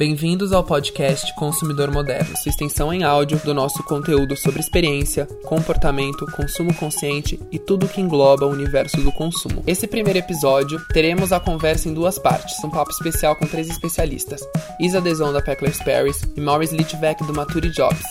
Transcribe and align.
Bem-vindos 0.00 0.50
ao 0.54 0.64
podcast 0.64 1.34
Consumidor 1.34 1.90
Moderno, 1.90 2.34
sua 2.34 2.48
extensão 2.48 2.90
em 2.90 3.04
áudio 3.04 3.38
do 3.44 3.52
nosso 3.52 3.82
conteúdo 3.82 4.34
sobre 4.34 4.58
experiência, 4.58 5.26
comportamento, 5.44 6.24
consumo 6.32 6.72
consciente 6.72 7.38
e 7.52 7.58
tudo 7.58 7.86
que 7.86 8.00
engloba 8.00 8.46
o 8.46 8.50
universo 8.50 8.96
do 9.02 9.12
consumo. 9.12 9.62
Esse 9.66 9.86
primeiro 9.86 10.18
episódio, 10.18 10.80
teremos 10.94 11.34
a 11.34 11.38
conversa 11.38 11.90
em 11.90 11.92
duas 11.92 12.18
partes, 12.18 12.64
um 12.64 12.70
papo 12.70 12.90
especial 12.90 13.36
com 13.36 13.46
três 13.46 13.68
especialistas, 13.68 14.40
Isa 14.80 15.02
Deson 15.02 15.34
da 15.34 15.42
Pecklers 15.42 15.82
Paris 15.82 16.22
e 16.34 16.40
Maurice 16.40 16.74
Litvek 16.74 17.22
do 17.24 17.34
Mature 17.34 17.68
Jobs, 17.68 18.06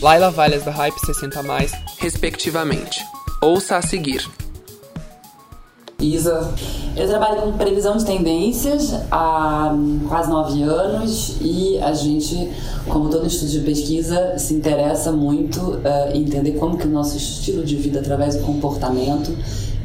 Laila 0.00 0.30
Valles 0.30 0.64
da 0.64 0.70
Hype 0.70 0.96
60+, 0.96 1.70
respectivamente. 1.98 3.04
Ouça 3.42 3.76
a 3.76 3.82
seguir. 3.82 4.26
Isa. 6.00 6.52
Eu 6.96 7.08
trabalho 7.08 7.42
com 7.42 7.52
previsão 7.52 7.96
de 7.96 8.04
tendências 8.04 8.94
há 9.10 9.74
quase 10.08 10.30
nove 10.30 10.62
anos 10.62 11.36
e 11.40 11.78
a 11.78 11.92
gente, 11.92 12.50
como 12.88 13.08
todo 13.08 13.26
estudo 13.26 13.50
de 13.50 13.60
pesquisa, 13.60 14.38
se 14.38 14.54
interessa 14.54 15.10
muito 15.10 15.60
uh, 15.60 16.12
em 16.14 16.22
entender 16.22 16.52
como 16.52 16.76
que 16.76 16.86
o 16.86 16.90
nosso 16.90 17.16
estilo 17.16 17.64
de 17.64 17.76
vida, 17.76 18.00
através 18.00 18.36
do 18.36 18.44
comportamento, 18.44 19.36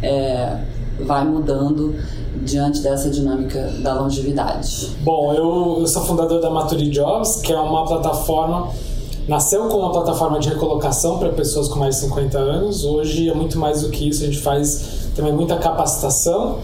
é, 0.03 0.59
vai 1.05 1.25
mudando 1.25 1.95
diante 2.43 2.81
dessa 2.81 3.09
dinâmica 3.09 3.71
da 3.81 3.99
longevidade. 3.99 4.95
Bom, 5.01 5.33
eu, 5.33 5.77
eu 5.79 5.87
sou 5.87 6.03
fundador 6.03 6.41
da 6.41 6.49
Mature 6.49 6.89
Jobs, 6.89 7.37
que 7.37 7.51
é 7.51 7.59
uma 7.59 7.85
plataforma 7.85 8.69
nasceu 9.27 9.67
como 9.67 9.83
uma 9.83 9.91
plataforma 9.91 10.39
de 10.39 10.49
recolocação 10.49 11.19
para 11.19 11.29
pessoas 11.29 11.67
com 11.67 11.77
mais 11.77 11.95
de 11.95 12.01
50 12.01 12.37
anos. 12.39 12.83
Hoje 12.83 13.29
é 13.29 13.33
muito 13.33 13.59
mais 13.59 13.83
do 13.83 13.89
que 13.89 14.09
isso, 14.09 14.23
a 14.23 14.25
gente 14.25 14.39
faz 14.39 14.98
também 15.19 15.33
muita 15.33 15.57
capacitação, 15.57 16.59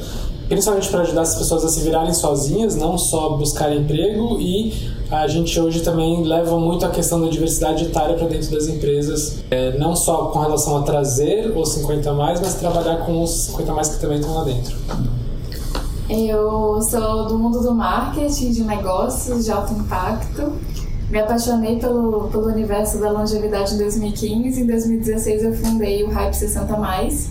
principalmente 0.47 0.89
para 0.89 1.01
ajudar 1.01 1.21
as 1.21 1.35
pessoas 1.35 1.65
a 1.65 1.69
se 1.69 1.81
virarem 1.81 2.13
sozinhas, 2.13 2.75
não 2.75 2.97
só 2.97 3.31
buscar 3.37 3.75
emprego 3.75 4.39
e 4.39 4.95
a 5.11 5.27
gente 5.27 5.59
hoje 5.59 5.81
também 5.81 6.23
leva 6.23 6.57
muito 6.57 6.85
a 6.85 6.89
questão 6.89 7.21
da 7.21 7.27
diversidade 7.27 7.85
etária 7.85 8.15
para 8.15 8.27
dentro 8.27 8.49
das 8.51 8.67
empresas, 8.67 9.43
é, 9.51 9.77
não 9.77 9.95
só 9.95 10.27
com 10.27 10.39
relação 10.39 10.77
a 10.77 10.81
trazer 10.83 11.55
os 11.55 11.73
50 11.73 12.13
mais, 12.13 12.39
mas 12.39 12.55
trabalhar 12.55 13.05
com 13.05 13.21
os 13.21 13.31
50 13.45 13.73
mais 13.73 13.89
que 13.89 13.99
também 13.99 14.19
estão 14.19 14.33
lá 14.33 14.43
dentro. 14.43 14.75
Eu 16.09 16.79
sou 16.81 17.27
do 17.27 17.37
mundo 17.37 17.61
do 17.61 17.73
marketing, 17.73 18.51
de 18.51 18.63
negócios, 18.63 19.45
de 19.45 19.51
alto 19.51 19.73
impacto. 19.73 20.53
Me 21.09 21.19
apaixonei 21.19 21.77
pelo, 21.77 22.29
pelo 22.29 22.47
universo 22.47 22.99
da 22.99 23.11
longevidade 23.11 23.75
em 23.75 23.77
2015. 23.77 24.61
Em 24.61 24.67
2016 24.67 25.43
eu 25.43 25.53
fundei 25.53 26.03
o 26.03 26.09
Hype 26.09 26.33
60 26.33 26.77
Mais 26.77 27.29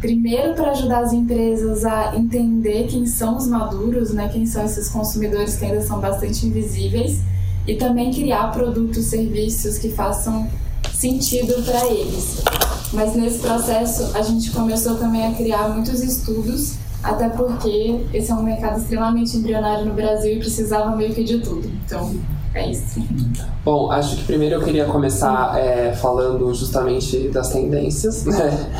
Primeiro, 0.00 0.54
para 0.54 0.70
ajudar 0.70 1.00
as 1.00 1.12
empresas 1.12 1.84
a 1.84 2.16
entender 2.16 2.86
quem 2.88 3.04
são 3.06 3.36
os 3.36 3.46
maduros, 3.46 4.12
né, 4.12 4.30
quem 4.32 4.46
são 4.46 4.64
esses 4.64 4.88
consumidores 4.88 5.56
que 5.56 5.64
ainda 5.66 5.82
são 5.82 6.00
bastante 6.00 6.46
invisíveis, 6.46 7.18
e 7.66 7.74
também 7.74 8.10
criar 8.12 8.50
produtos, 8.50 9.06
serviços 9.06 9.78
que 9.78 9.90
façam 9.90 10.48
sentido 10.94 11.62
para 11.64 11.86
eles. 11.86 12.42
Mas 12.92 13.14
nesse 13.14 13.38
processo, 13.40 14.16
a 14.16 14.22
gente 14.22 14.50
começou 14.50 14.96
também 14.96 15.26
a 15.26 15.34
criar 15.34 15.68
muitos 15.68 16.02
estudos, 16.02 16.74
até 17.02 17.28
porque 17.28 18.00
esse 18.12 18.30
é 18.30 18.34
um 18.34 18.42
mercado 18.42 18.80
extremamente 18.80 19.36
embrionário 19.36 19.84
no 19.84 19.94
Brasil 19.94 20.32
e 20.32 20.38
precisava 20.38 20.96
meio 20.96 21.14
que 21.14 21.22
de 21.22 21.38
tudo. 21.38 21.70
Então, 21.84 22.14
é 22.52 22.68
isso. 22.68 23.00
Bom, 23.64 23.92
acho 23.92 24.16
que 24.16 24.24
primeiro 24.24 24.56
eu 24.56 24.62
queria 24.62 24.84
começar 24.86 25.56
é, 25.56 25.92
falando 25.92 26.52
justamente 26.52 27.28
das 27.28 27.50
tendências, 27.50 28.24
né? 28.24 28.70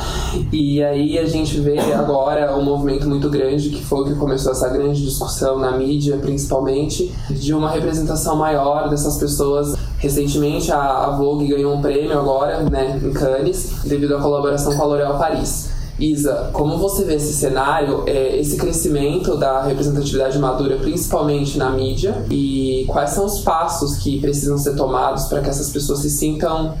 E 0.51 0.83
aí 0.83 1.17
a 1.17 1.25
gente 1.25 1.59
vê 1.59 1.79
agora 1.93 2.57
um 2.57 2.63
movimento 2.63 3.07
muito 3.07 3.29
grande, 3.29 3.69
que 3.69 3.83
foi 3.83 4.01
o 4.01 4.05
que 4.05 4.15
começou 4.15 4.51
essa 4.51 4.67
grande 4.67 5.01
discussão 5.01 5.57
na 5.57 5.71
mídia, 5.71 6.17
principalmente, 6.17 7.13
de 7.29 7.53
uma 7.53 7.69
representação 7.69 8.35
maior 8.35 8.89
dessas 8.89 9.17
pessoas. 9.17 9.75
Recentemente 9.97 10.71
a 10.71 11.09
Vogue 11.11 11.47
ganhou 11.47 11.73
um 11.73 11.81
prêmio 11.81 12.17
agora, 12.17 12.63
né, 12.63 12.99
em 13.01 13.13
Cannes, 13.13 13.83
devido 13.85 14.17
à 14.17 14.21
colaboração 14.21 14.75
com 14.75 14.83
a 14.83 14.85
L'Oréal 14.85 15.17
Paris. 15.17 15.80
Isa, 16.01 16.49
como 16.51 16.79
você 16.79 17.05
vê 17.05 17.15
esse 17.15 17.33
cenário, 17.33 18.03
é, 18.07 18.37
esse 18.39 18.57
crescimento 18.57 19.37
da 19.37 19.61
representatividade 19.61 20.39
madura, 20.39 20.77
principalmente 20.77 21.59
na 21.59 21.69
mídia, 21.69 22.25
e 22.29 22.85
quais 22.87 23.11
são 23.11 23.25
os 23.25 23.41
passos 23.41 23.97
que 23.97 24.19
precisam 24.19 24.57
ser 24.57 24.75
tomados 24.75 25.25
para 25.25 25.41
que 25.41 25.49
essas 25.49 25.69
pessoas 25.69 25.99
se 25.99 26.09
sintam 26.09 26.73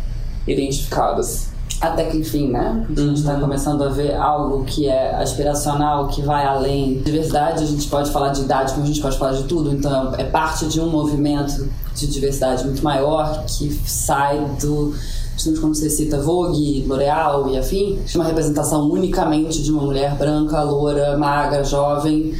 identificadas? 0.47 1.51
Até 1.79 2.05
que 2.05 2.17
enfim, 2.17 2.49
né? 2.49 2.85
A 2.89 2.99
gente 2.99 3.19
está 3.19 3.33
uhum. 3.33 3.41
começando 3.41 3.83
a 3.83 3.89
ver 3.89 4.15
algo 4.15 4.63
que 4.65 4.87
é 4.87 5.15
aspiracional, 5.15 6.07
que 6.09 6.21
vai 6.21 6.45
além. 6.45 7.01
Diversidade, 7.01 7.63
a 7.63 7.65
gente 7.65 7.87
pode 7.87 8.11
falar 8.11 8.29
de 8.29 8.41
idade, 8.41 8.73
como 8.73 8.83
a 8.83 8.87
gente 8.87 9.01
pode 9.01 9.17
falar 9.17 9.33
de 9.33 9.43
tudo, 9.43 9.71
então 9.71 10.13
é 10.15 10.23
parte 10.23 10.67
de 10.67 10.79
um 10.79 10.89
movimento 10.89 11.67
de 11.95 12.07
diversidade 12.07 12.63
muito 12.65 12.83
maior 12.83 13.45
que 13.45 13.71
sai 13.85 14.39
do 14.61 14.93
Estamos 15.35 15.59
como 15.59 15.73
você 15.73 15.89
cita 15.89 16.21
Vogue, 16.21 16.85
L'Oréal 16.87 17.49
e 17.49 17.57
afim, 17.57 17.99
uma 18.15 18.25
representação 18.25 18.89
unicamente 18.89 19.61
de 19.61 19.71
uma 19.71 19.81
mulher 19.81 20.15
branca, 20.15 20.61
loura, 20.61 21.17
magra, 21.17 21.63
jovem. 21.63 22.33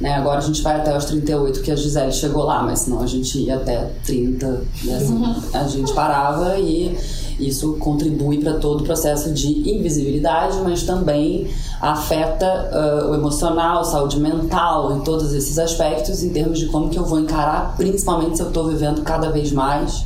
Né? 0.00 0.14
Agora 0.14 0.38
a 0.38 0.42
gente 0.42 0.62
vai 0.62 0.76
até 0.76 0.96
os 0.96 1.06
38, 1.06 1.60
que 1.62 1.70
a 1.70 1.76
Gisele 1.76 2.12
chegou 2.12 2.44
lá, 2.44 2.62
mas 2.62 2.80
senão 2.80 3.00
a 3.00 3.06
gente 3.06 3.38
ia 3.38 3.56
até 3.56 3.90
30, 4.04 4.62
e 4.84 4.90
assim, 4.90 5.22
a 5.54 5.64
gente 5.64 5.92
parava 5.94 6.58
e 6.58 6.96
isso 7.40 7.74
contribui 7.74 8.38
para 8.38 8.54
todo 8.54 8.82
o 8.82 8.84
processo 8.84 9.32
de 9.32 9.70
invisibilidade, 9.70 10.58
mas 10.62 10.82
também 10.82 11.48
afeta 11.80 12.70
uh, 12.72 13.10
o 13.10 13.14
emocional, 13.14 13.84
saúde 13.84 14.18
mental, 14.18 14.96
em 14.96 15.00
todos 15.00 15.32
esses 15.32 15.58
aspectos, 15.58 16.22
em 16.22 16.30
termos 16.30 16.58
de 16.58 16.66
como 16.66 16.88
que 16.88 16.98
eu 16.98 17.04
vou 17.04 17.20
encarar, 17.20 17.74
principalmente 17.76 18.36
se 18.36 18.42
eu 18.42 18.48
estou 18.48 18.68
vivendo 18.68 19.02
cada 19.02 19.30
vez 19.30 19.52
mais 19.52 20.04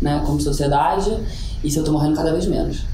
né, 0.00 0.22
como 0.26 0.40
sociedade 0.40 1.10
se 1.64 1.76
eu 1.76 1.82
estou 1.82 1.92
morrendo 1.92 2.16
cada 2.16 2.32
vez 2.32 2.46
menos. 2.46 2.84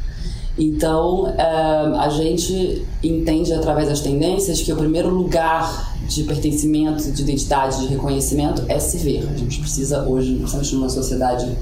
Então, 0.56 1.24
uh, 1.24 1.96
a 1.98 2.08
gente 2.08 2.86
entende 3.02 3.52
através 3.52 3.88
das 3.88 4.00
tendências 4.00 4.62
que 4.62 4.72
o 4.72 4.76
primeiro 4.76 5.08
lugar 5.10 5.94
de 6.08 6.22
pertencimento, 6.22 7.10
de 7.10 7.22
identidade, 7.22 7.80
de 7.80 7.86
reconhecimento 7.88 8.62
é 8.68 8.78
se 8.78 8.98
ver. 8.98 9.28
A 9.32 9.36
gente 9.36 9.58
precisa 9.58 10.02
hoje, 10.02 10.36
principalmente 10.36 10.74
numa 10.76 10.88
sociedade 10.88 11.56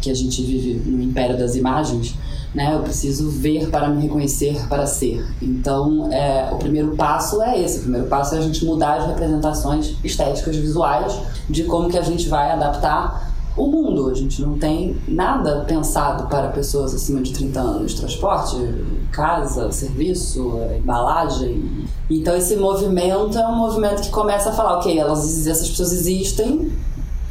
que 0.00 0.10
a 0.10 0.14
gente 0.14 0.42
vive 0.42 0.90
no 0.90 1.02
império 1.02 1.38
das 1.38 1.54
imagens, 1.54 2.14
né? 2.54 2.74
Eu 2.74 2.80
preciso 2.80 3.30
ver 3.30 3.68
para 3.68 3.88
me 3.88 4.02
reconhecer, 4.02 4.66
para 4.68 4.86
ser. 4.86 5.24
Então, 5.40 6.10
é, 6.12 6.50
o 6.52 6.56
primeiro 6.56 6.96
passo 6.96 7.42
é 7.42 7.60
esse. 7.60 7.78
O 7.78 7.82
primeiro 7.82 8.06
passo 8.06 8.34
é 8.34 8.38
a 8.38 8.40
gente 8.40 8.64
mudar 8.64 8.98
as 8.98 9.06
representações 9.06 9.94
estéticas 10.02 10.56
visuais 10.56 11.12
de 11.48 11.64
como 11.64 11.88
que 11.88 11.98
a 11.98 12.02
gente 12.02 12.28
vai 12.28 12.50
adaptar 12.50 13.27
o 13.58 13.66
mundo. 13.66 14.08
A 14.08 14.14
gente 14.14 14.40
não 14.40 14.56
tem 14.58 14.96
nada 15.06 15.64
pensado 15.66 16.28
para 16.28 16.48
pessoas 16.48 16.94
acima 16.94 17.20
de 17.20 17.32
30 17.32 17.60
anos. 17.60 17.94
Transporte, 17.94 18.56
casa, 19.12 19.70
serviço, 19.72 20.52
embalagem. 20.78 21.86
Então 22.08 22.36
esse 22.36 22.56
movimento 22.56 23.36
é 23.36 23.46
um 23.46 23.56
movimento 23.56 24.02
que 24.02 24.10
começa 24.10 24.50
a 24.50 24.52
falar, 24.52 24.78
ok, 24.78 24.98
elas, 24.98 25.46
essas 25.46 25.68
pessoas 25.68 25.92
existem, 25.92 26.72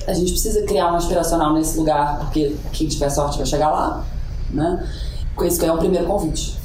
a 0.06 0.14
gente 0.14 0.32
precisa 0.32 0.64
criar 0.64 0.92
um 0.92 0.96
aspiracional 0.96 1.54
nesse 1.54 1.78
lugar, 1.78 2.20
porque 2.20 2.56
quem 2.72 2.88
tiver 2.88 3.10
sorte 3.10 3.38
vai 3.38 3.46
chegar 3.46 3.70
lá, 3.72 4.06
né? 4.52 4.88
Com 5.36 5.46
isso 5.46 5.60
que 5.60 5.66
é 5.66 5.72
um 5.72 5.78
primeiro 5.78 6.06
convite 6.06 6.58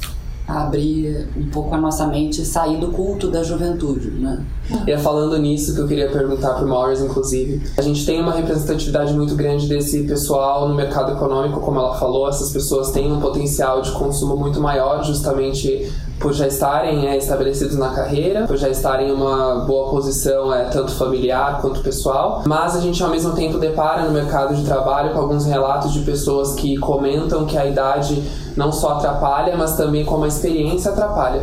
abrir 0.47 1.27
um 1.37 1.45
pouco 1.49 1.73
a 1.73 1.77
nossa 1.77 2.05
mente 2.07 2.41
e 2.41 2.45
sair 2.45 2.77
do 2.77 2.89
culto 2.89 3.29
da 3.29 3.43
juventude, 3.43 4.11
né? 4.11 4.45
E 4.85 4.91
é 4.91 4.97
falando 4.97 5.37
nisso 5.37 5.73
que 5.73 5.81
eu 5.81 5.87
queria 5.87 6.09
perguntar 6.09 6.53
para 6.53 6.65
o 6.65 6.69
Morris, 6.69 7.01
inclusive. 7.01 7.61
A 7.77 7.81
gente 7.81 8.05
tem 8.05 8.21
uma 8.21 8.33
representatividade 8.33 9.13
muito 9.13 9.35
grande 9.35 9.67
desse 9.67 10.03
pessoal 10.03 10.67
no 10.67 10.75
mercado 10.75 11.13
econômico, 11.13 11.59
como 11.59 11.79
ela 11.79 11.95
falou. 11.95 12.27
Essas 12.27 12.51
pessoas 12.51 12.91
têm 12.91 13.11
um 13.11 13.19
potencial 13.19 13.81
de 13.81 13.91
consumo 13.91 14.35
muito 14.35 14.59
maior, 14.59 15.03
justamente 15.03 15.91
por 16.19 16.33
já 16.33 16.47
estarem 16.47 17.07
é, 17.07 17.17
estabelecidos 17.17 17.77
na 17.77 17.89
carreira, 17.89 18.47
por 18.47 18.57
já 18.57 18.69
estarem 18.69 19.09
em 19.09 19.11
uma 19.11 19.65
boa 19.65 19.89
posição, 19.89 20.53
é, 20.53 20.65
tanto 20.65 20.91
familiar 20.93 21.61
quanto 21.61 21.81
pessoal. 21.81 22.43
Mas 22.45 22.75
a 22.75 22.79
gente, 22.79 23.03
ao 23.03 23.09
mesmo 23.09 23.33
tempo, 23.33 23.57
depara 23.57 24.03
no 24.03 24.11
mercado 24.11 24.55
de 24.55 24.63
trabalho 24.63 25.13
com 25.13 25.19
alguns 25.19 25.45
relatos 25.45 25.91
de 25.91 25.99
pessoas 26.01 26.53
que 26.53 26.77
comentam 26.77 27.45
que 27.45 27.57
a 27.57 27.65
idade 27.65 28.23
não 28.55 28.71
só 28.71 28.93
atrapalha, 28.93 29.57
mas 29.57 29.75
também 29.75 30.05
como 30.05 30.23
a 30.23 30.27
experiência 30.27 30.91
atrapalha. 30.91 31.41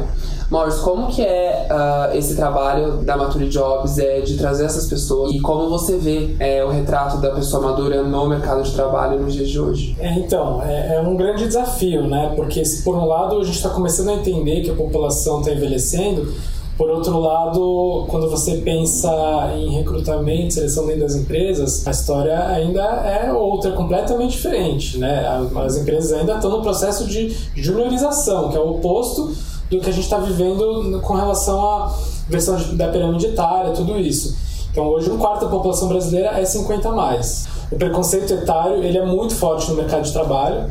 Morris, 0.51 0.81
como 0.81 1.07
que 1.07 1.23
é 1.23 1.69
uh, 1.71 2.17
esse 2.17 2.35
trabalho 2.35 2.97
da 3.05 3.17
Mature 3.17 3.49
Jobs 3.49 3.99
é, 3.99 4.21
de 4.21 4.37
trazer 4.37 4.65
essas 4.65 4.89
pessoas 4.89 5.33
e 5.33 5.39
como 5.39 5.71
você 5.71 5.97
vê 5.97 6.35
é, 6.41 6.65
o 6.65 6.69
retrato 6.69 7.19
da 7.19 7.31
pessoa 7.31 7.63
madura 7.63 8.03
no 8.03 8.29
mercado 8.29 8.61
de 8.65 8.73
trabalho 8.73 9.21
nos 9.21 9.33
dias 9.33 9.49
de 9.49 9.61
hoje? 9.61 9.97
É, 10.01 10.13
então, 10.19 10.61
é, 10.65 10.97
é, 10.97 11.01
um 11.01 11.17
grande 11.17 11.47
desafio, 11.47 12.09
né? 12.09 12.33
Porque 12.35 12.65
por 12.83 12.97
um 12.97 13.05
lado 13.05 13.39
a 13.39 13.45
gente 13.45 13.55
está 13.55 13.69
começando 13.69 14.09
a 14.09 14.15
entender 14.15 14.63
que 14.63 14.71
a 14.71 14.75
população 14.75 15.39
está 15.39 15.53
envelhecendo, 15.53 16.35
por 16.77 16.91
outro 16.91 17.21
lado, 17.21 18.07
quando 18.09 18.29
você 18.29 18.57
pensa 18.57 19.13
em 19.55 19.69
recrutamento, 19.69 20.55
seleção 20.55 20.87
dentro 20.87 21.03
das 21.03 21.15
empresas, 21.15 21.87
a 21.87 21.91
história 21.91 22.47
ainda 22.49 22.83
é 22.83 23.31
outra, 23.33 23.71
completamente 23.73 24.33
diferente, 24.33 24.99
né? 24.99 25.29
As 25.55 25.77
empresas 25.77 26.19
ainda 26.19 26.37
estão 26.37 26.51
no 26.51 26.63
processo 26.63 27.07
de 27.07 27.37
juniorização, 27.55 28.49
que 28.49 28.57
é 28.57 28.61
o 28.61 28.71
oposto 28.71 29.31
do 29.71 29.81
que 29.81 29.89
a 29.89 29.93
gente 29.93 30.05
está 30.05 30.19
vivendo 30.19 31.01
com 31.01 31.15
relação 31.15 31.61
à 31.65 31.95
versão 32.29 32.77
da 32.77 32.89
pirâmide 32.89 33.27
etária, 33.27 33.71
tudo 33.73 33.99
isso. 33.99 34.37
Então 34.73 34.87
hoje 34.87 35.11
um 35.11 35.19
quarto 35.19 35.45
da 35.45 35.51
população 35.51 35.89
brasileira 35.89 36.39
é 36.41 36.45
50 36.45 36.91
mais. 36.93 37.47
O 37.71 37.77
preconceito 37.77 38.33
etário 38.33 38.83
ele 38.83 38.99
é 38.99 39.05
muito 39.05 39.35
forte 39.35 39.71
no 39.71 39.77
mercado 39.77 40.03
de 40.03 40.13
trabalho. 40.13 40.71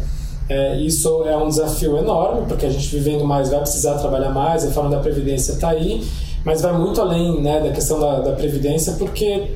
É, 0.50 0.78
isso 0.78 1.24
é 1.26 1.38
um 1.38 1.48
desafio 1.48 1.98
enorme, 1.98 2.48
porque 2.48 2.66
a 2.66 2.70
gente 2.70 2.88
vivendo 2.88 3.24
mais 3.24 3.50
vai 3.50 3.60
precisar 3.60 4.00
trabalhar 4.00 4.32
mais, 4.32 4.64
a 4.64 4.68
reforma 4.68 4.90
da 4.90 5.00
Previdência 5.00 5.52
está 5.54 5.70
aí, 5.70 6.04
mas 6.44 6.62
vai 6.62 6.74
muito 6.74 7.00
além 7.00 7.40
né, 7.40 7.60
da 7.60 7.70
questão 7.70 8.00
da, 8.00 8.20
da 8.22 8.32
Previdência, 8.32 8.94
porque 8.94 9.52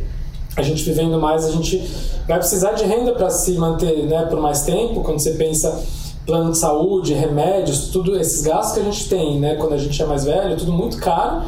a 0.56 0.62
gente 0.62 0.84
vivendo 0.84 1.20
mais, 1.20 1.46
a 1.46 1.52
gente 1.52 1.82
vai 2.28 2.38
precisar 2.38 2.74
de 2.74 2.84
renda 2.84 3.12
para 3.14 3.30
se 3.32 3.54
manter 3.54 4.06
né, 4.06 4.28
por 4.30 4.40
mais 4.40 4.62
tempo. 4.62 5.02
Quando 5.02 5.20
você 5.20 5.32
pensa 5.32 5.84
plano 6.26 6.52
de 6.52 6.58
saúde, 6.58 7.14
remédios, 7.14 7.90
tudo 7.90 8.18
esses 8.20 8.42
gastos 8.42 8.74
que 8.74 8.80
a 8.80 8.84
gente 8.84 9.10
tem, 9.10 9.40
né, 9.40 9.56
quando 9.56 9.74
a 9.74 9.78
gente 9.78 10.02
é 10.02 10.06
mais 10.06 10.24
velho, 10.24 10.56
tudo 10.58 10.72
muito 10.72 10.98
caro. 10.98 11.44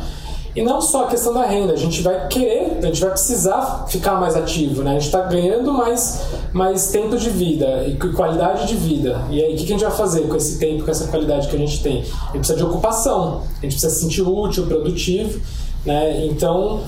E 0.56 0.62
não 0.62 0.80
só 0.80 1.04
a 1.04 1.08
questão 1.08 1.34
da 1.34 1.46
renda, 1.46 1.74
a 1.74 1.76
gente 1.76 2.02
vai 2.02 2.30
querer, 2.30 2.78
a 2.82 2.86
gente 2.86 3.02
vai 3.02 3.10
precisar 3.10 3.88
ficar 3.90 4.16
mais 4.16 4.38
ativo, 4.38 4.84
né? 4.84 4.92
A 4.92 4.94
gente 4.94 5.08
está 5.08 5.22
ganhando 5.24 5.74
mais, 5.74 6.22
mais 6.54 6.88
tempo 6.88 7.18
de 7.18 7.30
vida 7.30 7.86
e 7.86 7.98
qualidade 8.14 8.66
de 8.66 8.74
vida. 8.74 9.22
E 9.30 9.44
aí, 9.44 9.54
o 9.54 9.58
que 9.58 9.64
a 9.64 9.68
gente 9.68 9.84
vai 9.84 9.92
fazer 9.92 10.30
com 10.30 10.36
esse 10.38 10.58
tempo, 10.58 10.86
com 10.86 10.92
essa 10.92 11.08
qualidade 11.08 11.50
que 11.50 11.56
a 11.58 11.60
gente 11.60 11.84
tem? 11.84 11.98
A 11.98 12.28
gente 12.28 12.38
precisa 12.38 12.56
de 12.56 12.64
ocupação, 12.64 13.42
a 13.42 13.62
gente 13.64 13.74
precisa 13.74 13.90
se 13.90 14.00
sentir 14.00 14.22
útil, 14.22 14.66
produtivo, 14.66 15.42
né? 15.86 16.26
Então, 16.26 16.84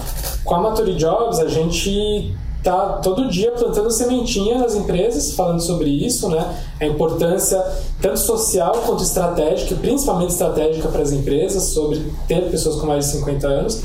com 0.45 0.55
a 0.55 0.61
Matori 0.61 0.95
Jobs, 0.95 1.37
a 1.39 1.49
gente 1.49 2.33
tá 2.71 2.99
todo 3.01 3.29
dia 3.29 3.51
plantando 3.51 3.89
sementinha 3.89 4.57
nas 4.57 4.75
empresas, 4.75 5.33
falando 5.33 5.61
sobre 5.61 5.89
isso, 5.89 6.29
né? 6.29 6.55
A 6.79 6.85
importância 6.85 7.63
tanto 8.01 8.19
social 8.19 8.73
quanto 8.85 9.03
estratégica, 9.03 9.75
principalmente 9.75 10.31
estratégica 10.31 10.89
para 10.89 11.01
as 11.01 11.11
empresas, 11.13 11.63
sobre 11.73 12.11
ter 12.27 12.49
pessoas 12.49 12.75
com 12.75 12.85
mais 12.87 13.05
de 13.05 13.11
50 13.11 13.47
anos. 13.47 13.81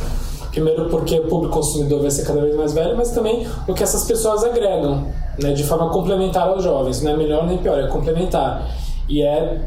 Primeiro 0.50 0.90
porque 0.90 1.18
o 1.18 1.28
público 1.28 1.54
consumidor 1.54 2.02
vai 2.02 2.10
ser 2.10 2.24
cada 2.24 2.42
vez 2.42 2.54
mais 2.56 2.72
velho, 2.72 2.96
mas 2.96 3.10
também 3.12 3.46
o 3.68 3.72
que 3.72 3.82
essas 3.82 4.04
pessoas 4.04 4.42
agregam, 4.44 5.06
né? 5.40 5.52
De 5.52 5.62
forma 5.62 5.88
complementar 5.90 6.48
aos 6.48 6.64
jovens. 6.64 7.00
Não 7.02 7.12
é 7.12 7.16
melhor 7.16 7.46
nem 7.46 7.58
pior, 7.58 7.78
é 7.78 7.86
complementar. 7.86 8.68
E 9.08 9.22
é 9.22 9.60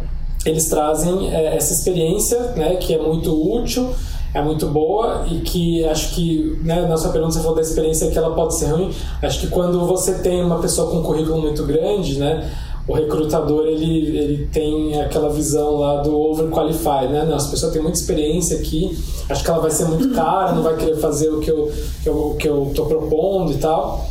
eles 0.46 0.70
trazem 0.70 1.34
é, 1.34 1.56
essa 1.56 1.74
experiência, 1.74 2.40
né? 2.56 2.76
Que 2.76 2.94
é 2.94 2.98
muito 3.02 3.32
útil 3.34 3.90
é 4.36 4.42
muito 4.42 4.68
boa 4.68 5.26
e 5.32 5.40
que 5.40 5.86
acho 5.86 6.14
que, 6.14 6.60
né, 6.62 6.86
na 6.86 6.98
pergunta 7.10 7.32
você 7.32 7.40
falou 7.40 7.56
da 7.56 7.62
experiência 7.62 8.12
que 8.12 8.18
ela 8.18 8.36
pode 8.36 8.54
ser 8.56 8.66
ruim. 8.66 8.92
Acho 9.22 9.40
que 9.40 9.48
quando 9.48 9.88
você 9.88 10.16
tem 10.16 10.44
uma 10.44 10.60
pessoa 10.60 10.92
com 10.92 10.98
um 10.98 11.04
currículo 11.04 11.42
muito 11.42 11.64
grande, 11.64 12.20
né, 12.20 12.52
o 12.86 12.94
recrutador 12.94 13.66
ele, 13.66 14.18
ele 14.18 14.50
tem 14.52 15.02
aquela 15.02 15.30
visão 15.30 15.78
lá 15.78 16.02
do 16.02 16.20
overqualified, 16.20 17.08
né? 17.14 17.26
Não, 17.26 17.36
essa 17.36 17.50
pessoa 17.50 17.72
tem 17.72 17.82
muita 17.82 17.98
experiência 17.98 18.58
aqui, 18.58 18.96
acho 19.30 19.42
que 19.42 19.50
ela 19.50 19.60
vai 19.60 19.72
ser 19.72 19.86
muito 19.86 20.14
cara, 20.14 20.52
não 20.52 20.62
vai 20.62 20.76
querer 20.76 20.98
fazer 20.98 21.30
o 21.30 21.40
que 21.40 21.50
eu, 21.50 21.72
que 22.04 22.10
eu, 22.10 22.36
que 22.38 22.48
eu 22.48 22.72
tô 22.76 22.86
propondo 22.86 23.54
e 23.54 23.58
tal. 23.58 24.06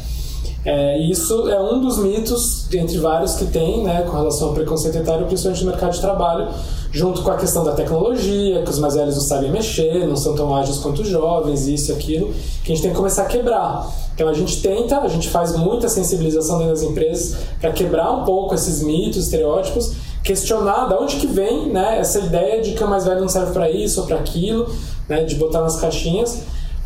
É, 0.64 0.98
isso 0.98 1.46
é 1.50 1.60
um 1.60 1.78
dos 1.78 1.98
mitos, 1.98 2.72
entre 2.72 2.96
vários 2.98 3.34
que 3.34 3.44
tem, 3.44 3.84
né, 3.84 4.02
com 4.02 4.16
relação 4.16 4.48
ao 4.48 4.54
preconceito 4.54 4.96
etário, 4.96 5.26
principalmente 5.26 5.62
no 5.62 5.70
mercado 5.70 5.92
de 5.92 6.00
trabalho, 6.00 6.48
junto 6.90 7.22
com 7.22 7.30
a 7.30 7.36
questão 7.36 7.62
da 7.62 7.72
tecnologia, 7.72 8.62
que 8.62 8.70
os 8.70 8.78
mais 8.78 8.94
velhos 8.94 9.14
não 9.14 9.22
sabem 9.22 9.50
mexer, 9.50 10.06
não 10.06 10.16
são 10.16 10.34
tão 10.34 10.56
ágeis 10.56 10.78
quanto 10.78 11.02
os 11.02 11.08
jovens, 11.08 11.66
isso 11.68 11.92
e 11.92 11.94
aquilo, 11.94 12.32
que 12.64 12.72
a 12.72 12.74
gente 12.74 12.82
tem 12.82 12.90
que 12.92 12.96
começar 12.96 13.24
a 13.24 13.26
quebrar. 13.26 13.86
Então 14.14 14.26
a 14.26 14.32
gente 14.32 14.62
tenta, 14.62 15.00
a 15.00 15.08
gente 15.08 15.28
faz 15.28 15.54
muita 15.54 15.88
sensibilização 15.88 16.56
dentro 16.56 16.72
das 16.72 16.82
empresas 16.82 17.36
para 17.60 17.70
quebrar 17.70 18.10
um 18.12 18.24
pouco 18.24 18.54
esses 18.54 18.82
mitos, 18.82 19.24
estereótipos, 19.24 19.92
questionar 20.22 20.88
de 20.88 20.94
onde 20.94 21.16
que 21.16 21.26
vem 21.26 21.68
né, 21.68 21.98
essa 21.98 22.20
ideia 22.20 22.62
de 22.62 22.72
que 22.72 22.82
o 22.82 22.88
mais 22.88 23.04
velho 23.04 23.20
não 23.20 23.28
serve 23.28 23.52
para 23.52 23.70
isso 23.70 24.00
ou 24.00 24.06
para 24.06 24.16
aquilo, 24.16 24.66
né, 25.06 25.24
de 25.24 25.34
botar 25.34 25.60
nas 25.60 25.76
caixinhas 25.76 26.42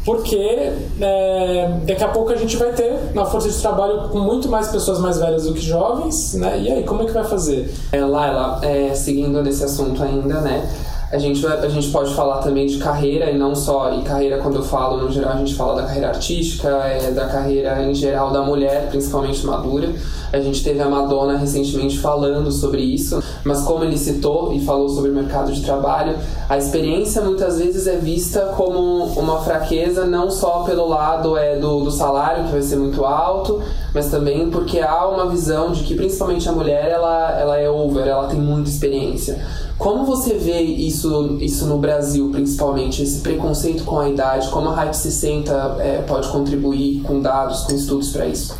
porque 0.08 0.72
é, 1.02 1.70
daqui 1.84 2.02
a 2.02 2.08
pouco 2.08 2.32
a 2.32 2.34
gente 2.34 2.56
vai 2.56 2.72
ter 2.72 2.98
uma 3.12 3.26
força 3.26 3.50
de 3.50 3.60
trabalho 3.60 4.08
com 4.08 4.18
muito 4.18 4.48
mais 4.48 4.68
pessoas 4.68 4.98
mais 5.00 5.18
velhas 5.18 5.44
do 5.44 5.52
que 5.52 5.60
jovens, 5.60 6.32
né? 6.32 6.58
E 6.58 6.72
aí, 6.72 6.82
como 6.82 7.02
é 7.02 7.04
que 7.04 7.12
vai 7.12 7.24
fazer? 7.24 7.70
É, 7.92 8.00
Laila, 8.00 8.58
é, 8.62 8.94
seguindo 8.94 9.42
nesse 9.42 9.62
assunto 9.62 10.02
ainda, 10.02 10.40
né? 10.40 10.66
A 11.10 11.16
gente, 11.16 11.46
a 11.46 11.68
gente 11.68 11.88
pode 11.88 12.14
falar 12.14 12.38
também 12.38 12.66
de 12.66 12.76
carreira 12.76 13.30
e 13.30 13.38
não 13.38 13.54
só. 13.54 13.94
E 13.94 14.02
carreira, 14.02 14.38
quando 14.38 14.56
eu 14.56 14.62
falo 14.62 14.98
no 14.98 15.10
geral, 15.10 15.32
a 15.32 15.36
gente 15.36 15.54
fala 15.54 15.80
da 15.80 15.86
carreira 15.86 16.08
artística, 16.08 16.68
é, 16.68 17.10
da 17.12 17.26
carreira 17.26 17.82
em 17.82 17.94
geral 17.94 18.30
da 18.30 18.42
mulher, 18.42 18.88
principalmente 18.90 19.46
madura. 19.46 19.90
A 20.30 20.40
gente 20.40 20.62
teve 20.62 20.80
a 20.82 20.88
Madonna 20.88 21.38
recentemente 21.38 21.98
falando 21.98 22.52
sobre 22.52 22.82
isso, 22.82 23.22
mas 23.44 23.62
como 23.62 23.84
ele 23.84 23.96
citou 23.96 24.52
e 24.52 24.62
falou 24.62 24.86
sobre 24.90 25.10
o 25.10 25.14
mercado 25.14 25.50
de 25.50 25.62
trabalho, 25.62 26.16
a 26.46 26.58
experiência 26.58 27.22
muitas 27.22 27.58
vezes 27.58 27.86
é 27.86 27.96
vista 27.96 28.52
como 28.54 29.04
uma 29.18 29.40
fraqueza, 29.40 30.04
não 30.04 30.30
só 30.30 30.64
pelo 30.64 30.86
lado 30.86 31.38
é, 31.38 31.56
do, 31.56 31.84
do 31.84 31.90
salário, 31.90 32.44
que 32.44 32.52
vai 32.52 32.60
ser 32.60 32.76
muito 32.76 33.06
alto, 33.06 33.62
mas 33.94 34.10
também 34.10 34.50
porque 34.50 34.80
há 34.80 35.08
uma 35.08 35.26
visão 35.30 35.72
de 35.72 35.82
que 35.84 35.94
principalmente 35.94 36.46
a 36.46 36.52
mulher 36.52 36.90
ela, 36.90 37.40
ela 37.40 37.56
é 37.56 37.70
over, 37.70 38.06
ela 38.06 38.26
tem 38.26 38.38
muita 38.38 38.68
experiência. 38.68 39.38
Como 39.78 40.04
você 40.04 40.34
vê 40.34 40.60
isso, 40.60 41.38
isso 41.40 41.66
no 41.66 41.78
Brasil, 41.78 42.30
principalmente, 42.30 43.00
esse 43.00 43.20
preconceito 43.20 43.84
com 43.84 44.00
a 44.00 44.08
idade? 44.08 44.48
Como 44.48 44.68
a 44.70 44.74
Hype 44.74 44.94
60 44.94 45.76
é, 45.78 46.02
pode 46.02 46.28
contribuir 46.28 47.00
com 47.02 47.20
dados, 47.20 47.60
com 47.60 47.74
estudos 47.74 48.10
para 48.10 48.26
isso? 48.26 48.56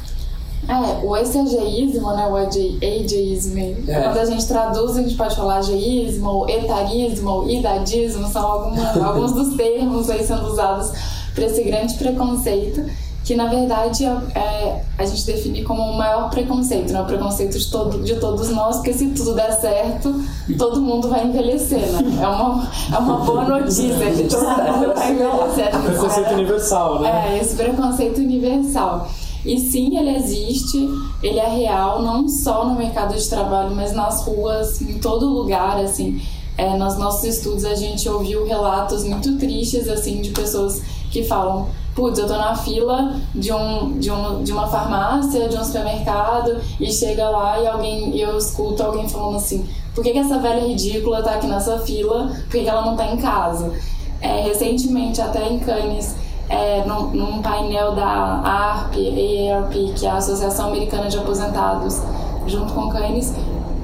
É, 0.68 1.04
o 1.04 1.16
ECGismo, 1.16 2.12
né, 2.12 2.28
o 2.28 2.36
ageismo, 2.36 3.58
é. 3.88 4.02
quando 4.02 4.18
a 4.18 4.24
gente 4.26 4.46
traduz, 4.46 4.96
a 4.96 5.02
gente 5.02 5.16
pode 5.16 5.34
falar 5.34 5.58
ageísmo, 5.58 6.46
etarismo, 6.48 7.48
idadismo, 7.48 8.28
são 8.28 8.46
algumas, 8.46 8.96
alguns 9.02 9.32
dos 9.32 9.56
termos 9.56 10.10
aí 10.10 10.24
sendo 10.24 10.46
usados 10.46 10.92
para 11.34 11.46
esse 11.46 11.62
grande 11.62 11.94
preconceito 11.94 12.84
que 13.28 13.36
na 13.36 13.44
verdade 13.44 14.06
é, 14.06 14.08
é, 14.34 14.84
a 14.96 15.04
gente 15.04 15.26
define 15.26 15.62
como 15.62 15.82
o 15.82 15.98
maior 15.98 16.30
preconceito, 16.30 16.90
né? 16.94 17.02
o 17.02 17.04
preconceito 17.04 17.58
de, 17.58 17.70
todo, 17.70 18.02
de 18.02 18.16
todos 18.16 18.48
nós, 18.48 18.76
porque 18.76 18.94
se 18.94 19.08
tudo 19.08 19.34
der 19.34 19.52
certo, 19.60 20.14
todo 20.56 20.80
mundo 20.80 21.10
vai 21.10 21.26
envelhecer, 21.26 21.92
né? 21.92 22.22
É 22.22 22.26
uma, 22.26 22.66
é 22.90 22.96
uma 22.96 23.18
boa 23.18 23.44
notícia 23.44 23.84
que 24.16 24.22
todo 24.30 24.46
mundo 24.46 24.94
vai 24.94 25.12
envelhecer. 25.12 25.66
É 25.66 25.78
preconceito 25.78 26.30
universal, 26.30 27.02
né? 27.02 27.34
É, 27.34 27.38
esse 27.38 27.54
preconceito 27.54 28.16
universal. 28.16 29.06
E 29.44 29.60
sim, 29.60 29.98
ele 29.98 30.16
existe, 30.16 30.88
ele 31.22 31.38
é 31.38 31.48
real, 31.50 32.00
não 32.00 32.26
só 32.26 32.66
no 32.66 32.76
mercado 32.76 33.14
de 33.14 33.28
trabalho, 33.28 33.76
mas 33.76 33.92
nas 33.92 34.22
ruas, 34.22 34.80
em 34.80 34.98
todo 35.00 35.26
lugar, 35.26 35.76
assim. 35.76 36.18
É, 36.56 36.76
nos 36.78 36.96
nossos 36.96 37.24
estudos 37.24 37.66
a 37.66 37.74
gente 37.74 38.08
ouviu 38.08 38.46
relatos 38.46 39.04
muito 39.04 39.36
tristes, 39.36 39.86
assim, 39.86 40.22
de 40.22 40.30
pessoas 40.30 40.80
que 41.10 41.24
falam 41.24 41.68
putz, 41.98 42.16
eu 42.16 42.28
tô 42.28 42.36
na 42.36 42.54
fila 42.54 43.16
de, 43.34 43.52
um, 43.52 43.98
de, 43.98 44.08
um, 44.08 44.44
de 44.44 44.52
uma 44.52 44.68
farmácia, 44.68 45.48
de 45.48 45.56
um 45.56 45.64
supermercado, 45.64 46.56
e 46.78 46.92
chega 46.92 47.28
lá 47.28 47.58
e 47.58 47.66
alguém, 47.66 48.16
eu 48.16 48.38
escuto 48.38 48.80
alguém 48.84 49.08
falando 49.08 49.36
assim, 49.36 49.68
por 49.96 50.04
que, 50.04 50.12
que 50.12 50.18
essa 50.18 50.38
velha 50.38 50.64
ridícula 50.64 51.24
tá 51.24 51.32
aqui 51.32 51.48
nessa 51.48 51.80
fila? 51.80 52.28
Por 52.28 52.50
que, 52.50 52.60
que 52.60 52.68
ela 52.68 52.82
não 52.82 52.96
tá 52.96 53.04
em 53.12 53.16
casa? 53.16 53.72
É, 54.20 54.42
recentemente, 54.42 55.20
até 55.20 55.48
em 55.48 55.58
Cannes, 55.58 56.14
é, 56.48 56.84
num, 56.86 57.10
num, 57.10 57.42
painel 57.42 57.96
da 57.96 58.06
ARP, 58.06 58.94
AARP, 58.94 59.72
que 59.96 60.06
é 60.06 60.08
a 60.08 60.18
Associação 60.18 60.68
Americana 60.68 61.08
de 61.08 61.18
Aposentados, 61.18 62.00
junto 62.46 62.72
com 62.74 62.88
Cannes, 62.90 63.34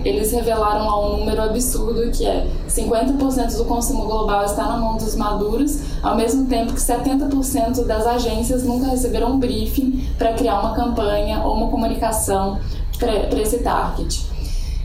eles 0.05 0.31
revelaram 0.33 0.87
lá 0.87 1.07
um 1.07 1.19
número 1.19 1.43
absurdo 1.43 2.11
que 2.11 2.27
é 2.27 2.47
50% 2.69 3.57
do 3.57 3.65
consumo 3.65 4.05
global 4.05 4.45
está 4.45 4.65
na 4.65 4.77
mão 4.77 4.97
dos 4.97 5.15
maduros, 5.15 5.81
ao 6.03 6.15
mesmo 6.15 6.47
tempo 6.47 6.73
que 6.73 6.81
70% 6.81 7.85
das 7.85 8.07
agências 8.07 8.65
nunca 8.65 8.89
receberam 8.89 9.33
um 9.33 9.39
briefing 9.39 10.09
para 10.19 10.35
criar 10.35 10.61
uma 10.61 10.75
campanha 10.75 11.43
ou 11.43 11.55
uma 11.55 11.69
comunicação 11.69 12.59
para 12.99 13.41
esse 13.41 13.59
target. 13.59 14.34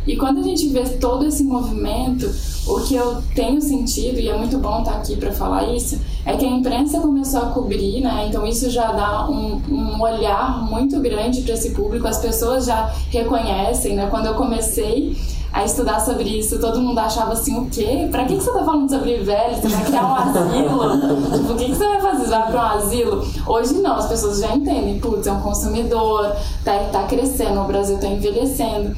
E 0.10 0.18
quando 0.18 0.40
a 0.40 0.42
gente 0.42 0.68
vê 0.70 0.82
todo 0.98 1.24
esse 1.24 1.44
movimento, 1.44 2.28
o 2.66 2.80
que 2.82 2.96
eu 2.96 3.22
tenho 3.36 3.62
sentido, 3.62 4.20
e 4.20 4.28
é 4.28 4.36
muito 4.36 4.58
bom 4.58 4.80
estar 4.80 4.94
aqui 4.94 5.16
para 5.16 5.32
falar 5.32 5.72
isso, 5.72 6.02
é 6.26 6.36
que 6.36 6.44
a 6.44 6.50
imprensa 6.50 7.00
começou 7.00 7.42
a 7.44 7.46
cobrir, 7.52 8.02
né? 8.02 8.26
Então 8.28 8.44
isso 8.44 8.72
já 8.72 8.92
dá 8.92 9.30
um, 9.30 9.62
um 9.70 10.02
olhar 10.02 10.66
muito 10.68 11.00
grande 11.00 11.44
para 11.44 11.54
esse 11.54 11.76
público, 11.76 12.08
as 12.08 12.18
pessoas 12.18 12.66
já 12.66 12.92
reconhecem, 13.12 13.96
né? 13.96 14.08
Quando 14.10 14.26
eu 14.26 14.34
comecei 14.34 15.16
a 15.54 15.64
estudar 15.64 16.00
sobre 16.00 16.40
isso, 16.40 16.60
todo 16.60 16.82
mundo 16.82 16.98
achava 16.98 17.34
assim, 17.34 17.60
o 17.60 17.70
quê? 17.70 18.08
Pra 18.10 18.26
que, 18.26 18.36
que 18.36 18.44
você 18.44 18.52
tá 18.52 18.64
falando 18.64 18.90
sobre 18.90 19.18
velho? 19.18 19.62
Você 19.62 19.68
vai 19.68 19.86
criar 19.86 20.08
um 20.08 20.16
asilo? 20.16 21.38
tipo, 21.38 21.54
o 21.54 21.56
que, 21.56 21.66
que 21.66 21.76
você 21.76 21.86
vai 21.86 22.02
fazer? 22.02 22.24
Você 22.24 22.30
vai 22.32 22.52
pra 22.52 22.62
um 22.62 22.78
asilo? 22.80 23.28
Hoje 23.46 23.74
não, 23.76 23.96
as 23.98 24.08
pessoas 24.08 24.40
já 24.40 24.56
entendem, 24.56 25.00
putz, 25.00 25.28
é 25.28 25.32
um 25.32 25.42
consumidor, 25.42 26.36
tá, 26.66 26.80
tá 26.92 27.04
crescendo, 27.04 27.62
o 27.62 27.66
Brasil 27.66 28.00
tá 28.00 28.08
envelhecendo. 28.08 28.96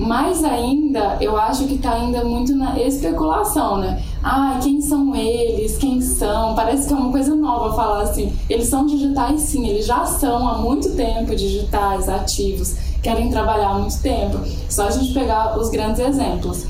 Mais 0.00 0.42
ainda, 0.42 1.18
eu 1.20 1.36
acho 1.36 1.66
que 1.66 1.74
está 1.74 1.92
ainda 1.92 2.24
muito 2.24 2.56
na 2.56 2.80
especulação, 2.80 3.76
né? 3.76 4.02
Ah, 4.22 4.58
quem 4.62 4.80
são 4.80 5.14
eles? 5.14 5.76
Quem 5.76 6.00
são? 6.00 6.54
Parece 6.54 6.88
que 6.88 6.94
é 6.94 6.96
uma 6.96 7.12
coisa 7.12 7.34
nova 7.34 7.76
falar 7.76 8.04
assim. 8.04 8.34
Eles 8.48 8.68
são 8.68 8.86
digitais, 8.86 9.42
sim, 9.42 9.68
eles 9.68 9.84
já 9.84 10.06
são 10.06 10.48
há 10.48 10.56
muito 10.56 10.96
tempo 10.96 11.36
digitais, 11.36 12.08
ativos, 12.08 12.76
querem 13.02 13.28
trabalhar 13.28 13.72
há 13.72 13.74
muito 13.74 14.00
tempo. 14.00 14.38
Só 14.70 14.88
a 14.88 14.90
gente 14.90 15.12
pegar 15.12 15.58
os 15.58 15.68
grandes 15.68 16.00
exemplos. 16.00 16.64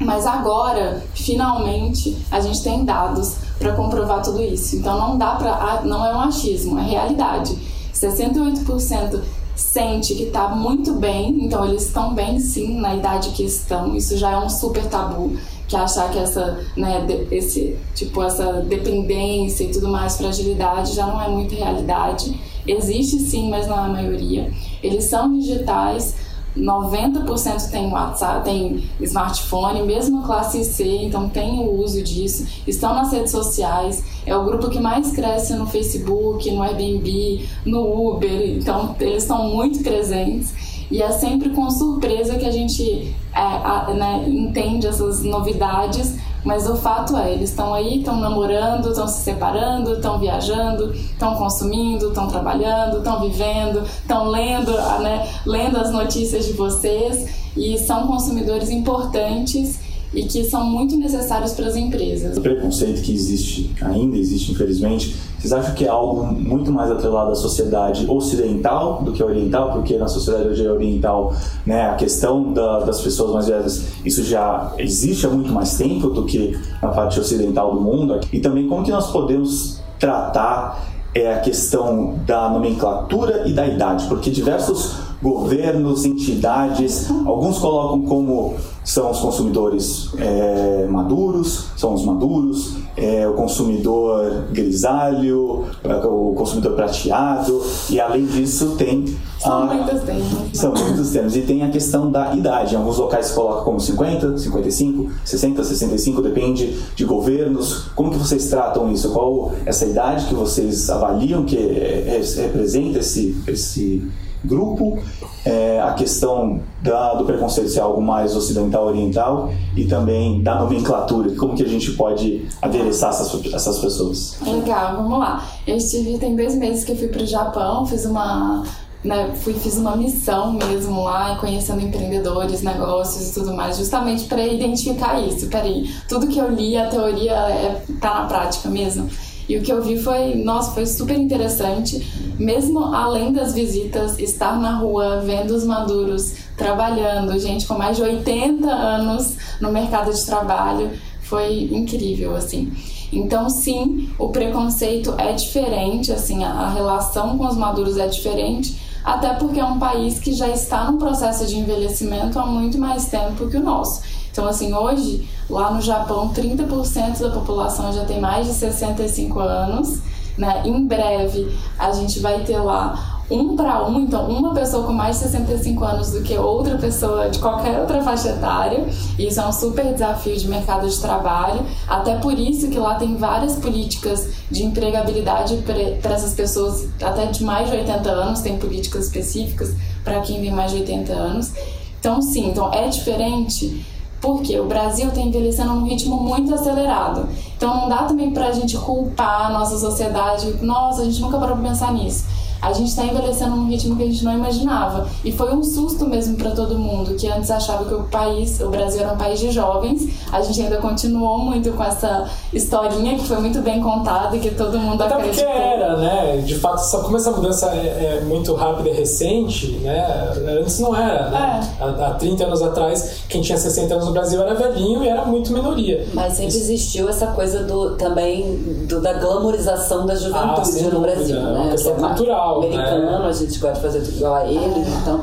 Mas 0.00 0.26
agora, 0.26 1.04
finalmente, 1.14 2.16
a 2.30 2.40
gente 2.40 2.62
tem 2.62 2.86
dados 2.86 3.36
para 3.58 3.72
comprovar 3.72 4.22
tudo 4.22 4.42
isso. 4.42 4.76
Então 4.76 4.98
não 4.98 5.18
dá 5.18 5.34
para, 5.34 5.82
não 5.84 6.06
é 6.06 6.16
um 6.16 6.20
achismo, 6.20 6.78
é 6.78 6.82
realidade. 6.82 7.54
68% 7.92 9.20
sente 9.56 10.14
que 10.14 10.24
está 10.24 10.48
muito 10.48 10.94
bem, 10.94 11.44
então 11.44 11.64
eles 11.66 11.86
estão 11.86 12.14
bem 12.14 12.38
sim 12.38 12.78
na 12.78 12.94
idade 12.94 13.30
que 13.30 13.42
estão. 13.42 13.96
Isso 13.96 14.16
já 14.16 14.32
é 14.32 14.36
um 14.36 14.50
super 14.50 14.84
tabu, 14.86 15.36
que 15.66 15.74
achar 15.74 16.10
que 16.10 16.18
essa, 16.18 16.60
né, 16.76 17.04
esse 17.30 17.76
tipo 17.94 18.22
essa 18.22 18.60
dependência 18.60 19.64
e 19.64 19.72
tudo 19.72 19.88
mais, 19.88 20.16
fragilidade 20.16 20.94
já 20.94 21.06
não 21.06 21.20
é 21.20 21.28
muita 21.28 21.54
realidade. 21.54 22.38
Existe 22.66 23.18
sim, 23.18 23.48
mas 23.48 23.66
não 23.66 23.76
é 23.76 23.86
a 23.86 23.88
maioria. 23.88 24.52
Eles 24.82 25.04
são 25.04 25.32
digitais, 25.38 26.14
90% 26.56 27.70
tem 27.70 27.90
WhatsApp, 27.92 28.44
tem 28.44 28.88
smartphone, 29.00 29.82
mesmo 29.82 30.22
classe 30.22 30.64
C, 30.64 30.84
então 31.02 31.28
tem 31.28 31.58
o 31.60 31.80
uso 31.80 32.02
disso, 32.02 32.46
estão 32.66 32.94
nas 32.94 33.12
redes 33.12 33.30
sociais, 33.30 34.02
é 34.24 34.34
o 34.34 34.44
grupo 34.44 34.70
que 34.70 34.80
mais 34.80 35.12
cresce 35.12 35.54
no 35.54 35.66
Facebook, 35.66 36.50
no 36.50 36.62
Airbnb, 36.62 37.46
no 37.64 38.14
Uber, 38.14 38.56
então 38.58 38.96
eles 39.00 39.22
estão 39.22 39.48
muito 39.50 39.82
presentes. 39.82 40.76
E 40.90 41.02
é 41.02 41.10
sempre 41.10 41.50
com 41.50 41.68
surpresa 41.68 42.36
que 42.36 42.44
a 42.44 42.50
gente 42.50 43.12
é, 43.34 43.40
a, 43.40 43.92
né, 43.92 44.24
entende 44.28 44.86
essas 44.86 45.22
novidades 45.22 46.16
mas 46.46 46.70
o 46.70 46.76
fato 46.76 47.16
é, 47.16 47.32
eles 47.32 47.50
estão 47.50 47.74
aí, 47.74 47.98
estão 47.98 48.20
namorando, 48.20 48.90
estão 48.90 49.08
se 49.08 49.20
separando, 49.22 49.94
estão 49.94 50.16
viajando, 50.18 50.94
estão 50.94 51.34
consumindo, 51.34 52.08
estão 52.08 52.28
trabalhando, 52.28 52.98
estão 52.98 53.20
vivendo, 53.20 53.82
estão 53.82 54.28
lendo, 54.28 54.70
né, 55.00 55.28
lendo 55.44 55.76
as 55.76 55.90
notícias 55.90 56.46
de 56.46 56.52
vocês 56.52 57.50
e 57.56 57.76
são 57.78 58.06
consumidores 58.06 58.70
importantes 58.70 59.80
e 60.16 60.24
que 60.24 60.44
são 60.44 60.64
muito 60.64 60.96
necessários 60.96 61.52
para 61.52 61.66
as 61.66 61.76
empresas. 61.76 62.36
O 62.36 62.40
preconceito 62.40 63.02
que 63.02 63.12
existe, 63.12 63.70
ainda 63.82 64.16
existe 64.16 64.52
infelizmente, 64.52 65.14
vocês 65.38 65.52
acham 65.52 65.74
que 65.74 65.84
é 65.84 65.88
algo 65.88 66.24
muito 66.24 66.72
mais 66.72 66.90
atrelado 66.90 67.30
à 67.30 67.34
sociedade 67.34 68.06
ocidental 68.08 69.02
do 69.02 69.12
que 69.12 69.22
oriental? 69.22 69.72
Porque 69.72 69.96
na 69.96 70.08
sociedade 70.08 70.66
oriental, 70.66 71.34
né, 71.64 71.90
a 71.90 71.94
questão 71.94 72.52
da, 72.52 72.80
das 72.80 73.00
pessoas 73.00 73.32
mais 73.32 73.46
velhas, 73.46 73.84
isso 74.04 74.24
já 74.24 74.72
existe 74.78 75.26
há 75.26 75.30
muito 75.30 75.52
mais 75.52 75.76
tempo 75.76 76.08
do 76.08 76.24
que 76.24 76.58
na 76.82 76.88
parte 76.88 77.20
ocidental 77.20 77.74
do 77.74 77.80
mundo. 77.80 78.18
E 78.32 78.40
também 78.40 78.66
como 78.66 78.82
que 78.82 78.90
nós 78.90 79.10
podemos 79.12 79.80
tratar 79.98 80.84
é, 81.14 81.34
a 81.34 81.40
questão 81.40 82.14
da 82.26 82.48
nomenclatura 82.48 83.46
e 83.46 83.52
da 83.52 83.66
idade? 83.66 84.06
Porque 84.06 84.30
diversos 84.30 84.96
governos, 85.22 86.04
entidades, 86.04 87.10
alguns 87.24 87.58
colocam 87.58 88.02
como 88.02 88.54
são 88.86 89.10
os 89.10 89.18
consumidores 89.18 90.10
é, 90.16 90.86
maduros, 90.88 91.66
são 91.76 91.92
os 91.92 92.04
maduros, 92.04 92.76
é, 92.96 93.26
o 93.26 93.34
consumidor 93.34 94.44
grisalho, 94.52 95.64
é, 95.82 95.96
o 96.06 96.32
consumidor 96.36 96.74
prateado, 96.74 97.60
e 97.90 98.00
além 98.00 98.24
disso 98.26 98.76
tem. 98.78 99.04
São 99.40 99.64
a, 99.64 99.74
muitos 99.74 100.02
termos. 100.02 100.32
São 100.52 100.72
muitos 100.72 101.10
termos. 101.10 101.36
E 101.36 101.42
tem 101.42 101.64
a 101.64 101.68
questão 101.68 102.12
da 102.12 102.32
idade. 102.32 102.74
Em 102.74 102.78
alguns 102.78 102.96
locais 102.96 103.26
se 103.26 103.34
coloca 103.34 103.62
como 103.64 103.80
50, 103.80 104.38
55, 104.38 105.10
60, 105.24 105.64
65, 105.64 106.22
depende 106.22 106.78
de 106.94 107.04
governos. 107.04 107.88
Como 107.96 108.12
que 108.12 108.18
vocês 108.18 108.48
tratam 108.48 108.92
isso? 108.92 109.10
Qual 109.10 109.52
essa 109.66 109.84
idade 109.84 110.26
que 110.26 110.34
vocês 110.34 110.88
avaliam 110.88 111.44
que 111.44 111.56
é, 111.58 112.20
é, 112.20 112.40
representa 112.40 113.00
esse, 113.00 113.36
esse 113.48 114.08
grupo, 114.46 114.98
é, 115.44 115.80
a 115.80 115.92
questão 115.92 116.60
da, 116.82 117.14
do 117.14 117.24
preconceito 117.24 117.68
ser 117.70 117.80
algo 117.80 118.00
mais 118.00 118.34
ocidental 118.34 118.86
oriental 118.86 119.52
e 119.76 119.84
também 119.84 120.42
da 120.42 120.60
nomenclatura, 120.60 121.34
como 121.34 121.54
que 121.54 121.62
a 121.62 121.68
gente 121.68 121.92
pode 121.92 122.46
adereçar 122.62 123.10
essas, 123.10 123.52
essas 123.52 123.78
pessoas. 123.78 124.38
Legal, 124.46 124.96
vamos 124.96 125.18
lá. 125.18 125.46
Eu 125.66 125.76
estive 125.76 126.18
tem 126.18 126.34
dois 126.34 126.54
meses 126.54 126.84
que 126.84 126.92
eu 126.92 126.96
fui 126.96 127.08
para 127.08 127.22
o 127.22 127.26
Japão, 127.26 127.86
fiz 127.86 128.04
uma 128.04 128.64
né, 129.04 129.32
fui 129.36 129.54
fiz 129.54 129.76
uma 129.76 129.96
missão 129.96 130.52
mesmo 130.52 131.04
lá, 131.04 131.36
conhecendo 131.36 131.80
empreendedores, 131.80 132.62
negócios 132.62 133.30
e 133.30 133.34
tudo 133.34 133.54
mais, 133.54 133.76
justamente 133.76 134.24
para 134.24 134.44
identificar 134.44 135.20
isso. 135.20 135.48
Peraí, 135.48 135.88
tudo 136.08 136.26
que 136.26 136.38
eu 136.38 136.50
li, 136.50 136.76
a 136.76 136.88
teoria 136.88 137.32
é, 137.32 137.82
tá 138.00 138.22
na 138.22 138.26
prática 138.26 138.68
mesmo. 138.68 139.08
E 139.48 139.56
o 139.56 139.62
que 139.62 139.72
eu 139.72 139.82
vi 139.82 139.98
foi, 139.98 140.34
nossa, 140.34 140.72
foi 140.72 140.86
super 140.86 141.16
interessante. 141.16 142.34
Mesmo 142.38 142.94
além 142.94 143.32
das 143.32 143.54
visitas, 143.54 144.18
estar 144.18 144.58
na 144.58 144.76
rua, 144.76 145.20
vendo 145.24 145.52
os 145.52 145.64
maduros 145.64 146.34
trabalhando, 146.56 147.38
gente 147.38 147.66
com 147.66 147.78
mais 147.78 147.96
de 147.96 148.02
80 148.02 148.66
anos 148.66 149.36
no 149.60 149.70
mercado 149.70 150.12
de 150.12 150.24
trabalho, 150.24 150.90
foi 151.20 151.64
incrível, 151.72 152.34
assim. 152.34 152.72
Então, 153.12 153.48
sim, 153.48 154.10
o 154.18 154.28
preconceito 154.28 155.14
é 155.16 155.32
diferente, 155.32 156.12
assim, 156.12 156.42
a 156.44 156.70
relação 156.70 157.38
com 157.38 157.46
os 157.46 157.56
maduros 157.56 157.96
é 157.96 158.06
diferente, 158.08 158.80
até 159.04 159.34
porque 159.34 159.60
é 159.60 159.64
um 159.64 159.78
país 159.78 160.18
que 160.18 160.32
já 160.32 160.48
está 160.48 160.90
num 160.90 160.98
processo 160.98 161.46
de 161.46 161.56
envelhecimento 161.56 162.38
há 162.38 162.46
muito 162.46 162.76
mais 162.78 163.06
tempo 163.06 163.48
que 163.48 163.56
o 163.56 163.62
nosso. 163.62 164.02
Então, 164.36 164.46
assim, 164.46 164.74
hoje, 164.74 165.26
lá 165.48 165.70
no 165.70 165.80
Japão, 165.80 166.28
30% 166.28 167.20
da 167.20 167.30
população 167.30 167.90
já 167.90 168.04
tem 168.04 168.20
mais 168.20 168.46
de 168.46 168.52
65 168.52 169.40
anos. 169.40 170.00
Né? 170.36 170.60
Em 170.66 170.86
breve, 170.86 171.56
a 171.78 171.90
gente 171.92 172.20
vai 172.20 172.44
ter 172.44 172.58
lá 172.58 173.22
um 173.30 173.56
para 173.56 173.88
um, 173.88 174.00
então 174.00 174.28
uma 174.28 174.52
pessoa 174.52 174.86
com 174.86 174.92
mais 174.92 175.16
de 175.16 175.22
65 175.22 175.82
anos 175.82 176.10
do 176.10 176.22
que 176.22 176.36
outra 176.36 176.76
pessoa 176.76 177.30
de 177.30 177.38
qualquer 177.38 177.80
outra 177.80 178.02
faixa 178.02 178.28
etária. 178.28 178.86
Isso 179.18 179.40
é 179.40 179.46
um 179.46 179.52
super 179.52 179.90
desafio 179.94 180.36
de 180.36 180.46
mercado 180.46 180.86
de 180.86 181.00
trabalho. 181.00 181.64
Até 181.88 182.16
por 182.16 182.38
isso 182.38 182.68
que 182.68 182.78
lá 182.78 182.96
tem 182.96 183.16
várias 183.16 183.56
políticas 183.56 184.34
de 184.50 184.64
empregabilidade 184.64 185.64
para 186.02 186.12
essas 186.12 186.34
pessoas 186.34 186.90
até 187.02 187.24
de 187.24 187.42
mais 187.42 187.70
de 187.70 187.76
80 187.76 188.10
anos, 188.10 188.40
tem 188.42 188.58
políticas 188.58 189.06
específicas 189.06 189.74
para 190.04 190.20
quem 190.20 190.42
tem 190.42 190.52
mais 190.52 190.72
de 190.72 190.80
80 190.80 191.12
anos. 191.14 191.52
Então, 191.98 192.20
sim, 192.20 192.50
então 192.50 192.70
é 192.72 192.86
diferente 192.88 193.95
porque 194.20 194.58
o 194.58 194.66
Brasil 194.66 195.08
está 195.08 195.20
envelhecendo 195.20 195.74
num 195.74 195.86
ritmo 195.86 196.16
muito 196.16 196.54
acelerado. 196.54 197.28
Então 197.56 197.74
não 197.74 197.88
dá 197.88 198.04
também 198.04 198.30
para 198.30 198.48
a 198.48 198.52
gente 198.52 198.76
culpar 198.76 199.46
a 199.46 199.50
nossa 199.50 199.78
sociedade. 199.78 200.56
Nossa, 200.62 201.02
a 201.02 201.04
gente 201.04 201.20
nunca 201.20 201.38
parou 201.38 201.56
para 201.56 201.68
pensar 201.68 201.92
nisso 201.92 202.35
a 202.66 202.72
gente 202.72 202.88
está 202.88 203.04
envelhecendo 203.04 203.54
num 203.54 203.68
ritmo 203.68 203.94
que 203.94 204.02
a 204.02 204.06
gente 204.06 204.24
não 204.24 204.32
imaginava. 204.32 205.06
E 205.24 205.30
foi 205.30 205.54
um 205.54 205.62
susto 205.62 206.04
mesmo 206.04 206.36
para 206.36 206.50
todo 206.50 206.76
mundo, 206.76 207.14
que 207.14 207.28
antes 207.28 207.48
achava 207.48 207.84
que 207.84 207.94
o 207.94 208.02
país, 208.04 208.60
o 208.60 208.68
Brasil 208.70 209.02
era 209.02 209.12
um 209.12 209.16
país 209.16 209.38
de 209.38 209.52
jovens. 209.52 210.08
A 210.32 210.42
gente 210.42 210.60
ainda 210.60 210.78
continuou 210.78 211.38
muito 211.38 211.70
com 211.72 211.84
essa 211.84 212.28
historinha 212.52 213.16
que 213.16 213.24
foi 213.24 213.36
muito 213.38 213.60
bem 213.60 213.80
contada 213.80 214.36
e 214.36 214.40
que 214.40 214.50
todo 214.50 214.80
mundo 214.80 215.00
Até 215.00 215.14
acreditou. 215.14 215.44
porque 215.44 215.58
era, 215.58 215.96
né? 215.96 216.38
De 216.38 216.56
fato, 216.56 216.80
só 216.80 217.04
como 217.04 217.16
essa 217.16 217.30
mudança 217.30 217.70
é, 217.70 218.18
é 218.18 218.24
muito 218.24 218.52
rápida 218.54 218.88
e 218.88 218.92
recente, 218.94 219.70
né? 219.76 220.32
Antes 220.60 220.80
não 220.80 220.96
era, 220.96 221.30
né? 221.30 221.60
É. 221.78 221.84
Há, 221.84 222.06
há 222.08 222.14
30 222.14 222.46
anos 222.46 222.62
atrás, 222.62 223.20
quem 223.28 223.42
tinha 223.42 223.56
60 223.56 223.94
anos 223.94 224.06
no 224.06 224.12
Brasil 224.12 224.42
era 224.42 224.54
velhinho 224.56 225.04
e 225.04 225.08
era 225.08 225.24
muito 225.24 225.52
minoria. 225.52 226.04
Mas 226.12 226.32
sempre 226.32 226.48
Isso. 226.48 226.58
existiu 226.58 227.08
essa 227.08 227.28
coisa 227.28 227.62
do 227.62 227.94
também 227.94 228.56
do, 228.88 229.00
da 229.00 229.12
glamorização 229.12 230.04
da 230.04 230.16
juventude 230.16 230.84
ah, 230.84 230.90
no 230.92 231.00
Brasil, 231.00 231.40
né? 231.40 231.48
É 231.48 231.58
uma 231.60 231.70
questão 231.70 231.94
cultural 231.94 232.55
americano, 232.58 233.22
né? 233.22 233.28
a 233.28 233.32
gente 233.32 233.58
gosta 233.58 233.76
de 233.76 233.80
fazer 233.80 234.00
tudo 234.00 234.16
igual 234.16 234.34
a 234.34 234.46
eles, 234.46 234.88
então 234.88 235.20